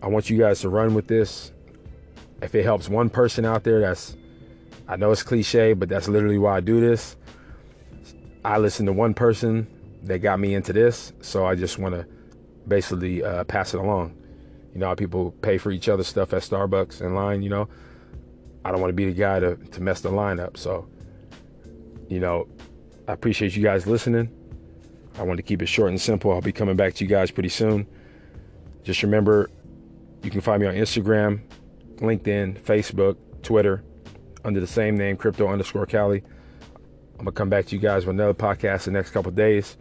I 0.01 0.07
want 0.07 0.31
you 0.31 0.39
guys 0.39 0.61
to 0.61 0.69
run 0.69 0.95
with 0.95 1.09
this. 1.09 1.53
If 2.41 2.55
it 2.55 2.63
helps 2.63 2.89
one 2.89 3.11
person 3.11 3.45
out 3.45 3.65
there, 3.65 3.81
that's, 3.81 4.17
I 4.87 4.97
know 4.97 5.11
it's 5.11 5.23
cliche, 5.23 5.73
but 5.73 5.89
that's 5.89 6.09
literally 6.09 6.39
why 6.39 6.57
I 6.57 6.61
do 6.61 6.81
this. 6.81 7.17
I 8.45 8.59
listen 8.59 8.87
to 8.87 8.93
one 8.93 9.13
person 9.13 9.67
that 10.05 10.21
got 10.21 10.39
me 10.39 10.55
into 10.55 10.73
this, 10.73 11.13
so 11.21 11.45
I 11.45 11.57
just 11.57 11.79
want 11.79 11.95
to 11.95 12.07
basically 12.69 13.25
uh, 13.25 13.45
pass 13.45 13.75
it 13.75 13.79
along. 13.79 14.15
You 14.79 14.85
know, 14.85 14.95
people 14.95 15.33
pay 15.43 15.59
for 15.59 15.73
each 15.73 15.89
other's 15.89 16.07
stuff 16.07 16.33
at 16.33 16.43
Starbucks 16.43 17.01
in 17.01 17.13
line. 17.13 17.43
You 17.43 17.51
know, 17.51 17.69
I 18.65 18.71
don't 18.71 18.81
want 18.81 18.91
to 18.91 18.95
be 18.95 19.07
the 19.07 19.13
guy 19.13 19.41
to 19.41 19.57
to 19.57 19.83
mess 19.83 20.03
the 20.03 20.09
line 20.09 20.39
up. 20.39 20.57
So, 20.57 20.89
you 22.07 22.21
know, 22.21 22.47
I 23.09 23.13
appreciate 23.13 23.57
you 23.57 23.63
guys 23.65 23.89
listening. 23.89 24.31
I 25.19 25.25
want 25.25 25.39
to 25.39 25.43
keep 25.43 25.63
it 25.63 25.67
short 25.67 25.91
and 25.91 26.01
simple. 26.01 26.31
I'll 26.31 26.41
be 26.41 26.53
coming 26.53 26.77
back 26.77 26.95
to 26.95 27.05
you 27.05 27.11
guys 27.11 27.33
pretty 27.33 27.49
soon. 27.49 27.89
Just 28.85 29.03
remember, 29.03 29.51
you 30.23 30.31
can 30.31 30.41
find 30.41 30.63
me 30.63 30.69
on 30.69 30.77
Instagram, 30.77 31.41
LinkedIn, 31.97 32.61
Facebook, 32.63 33.17
Twitter, 33.43 33.83
under 34.45 34.61
the 34.61 34.67
same 34.69 34.97
name, 34.97 35.17
crypto 35.17 35.49
underscore 35.49 35.87
Cali. 35.87 36.23
I'm 37.19 37.25
gonna 37.25 37.33
come 37.33 37.49
back 37.49 37.67
to 37.67 37.75
you 37.75 37.83
guys 37.83 38.07
with 38.07 38.15
another 38.15 38.33
podcast 38.33 38.87
in 38.87 38.93
the 38.93 39.01
next 39.01 39.11
couple 39.11 39.33
days. 39.33 39.77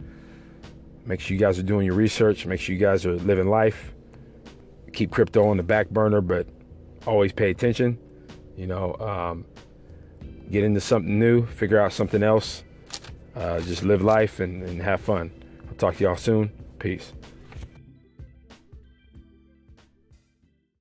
Make 1.05 1.19
sure 1.19 1.35
you 1.35 1.39
guys 1.39 1.59
are 1.59 1.63
doing 1.63 1.85
your 1.85 1.93
research. 1.93 2.47
Make 2.47 2.59
sure 2.59 2.73
you 2.73 2.81
guys 2.81 3.05
are 3.05 3.13
living 3.17 3.47
life. 3.47 3.93
Keep 4.97 5.11
crypto 5.11 5.47
on 5.47 5.57
the 5.57 5.63
back 5.63 5.91
burner, 5.91 6.21
but 6.21 6.47
always 7.05 7.31
pay 7.31 7.51
attention. 7.51 7.99
You 8.55 8.65
know, 8.65 8.95
um, 8.95 9.45
get 10.49 10.63
into 10.63 10.81
something 10.81 11.19
new, 11.19 11.45
figure 11.45 11.79
out 11.79 11.93
something 11.93 12.23
else. 12.23 12.63
Uh, 13.35 13.59
just 13.59 13.83
live 13.83 14.01
life 14.01 14.39
and, 14.39 14.63
and 14.63 14.81
have 14.81 14.99
fun. 14.99 15.31
I'll 15.69 15.75
talk 15.75 15.97
to 15.97 16.03
y'all 16.03 16.15
soon. 16.15 16.51
Peace. 16.79 17.13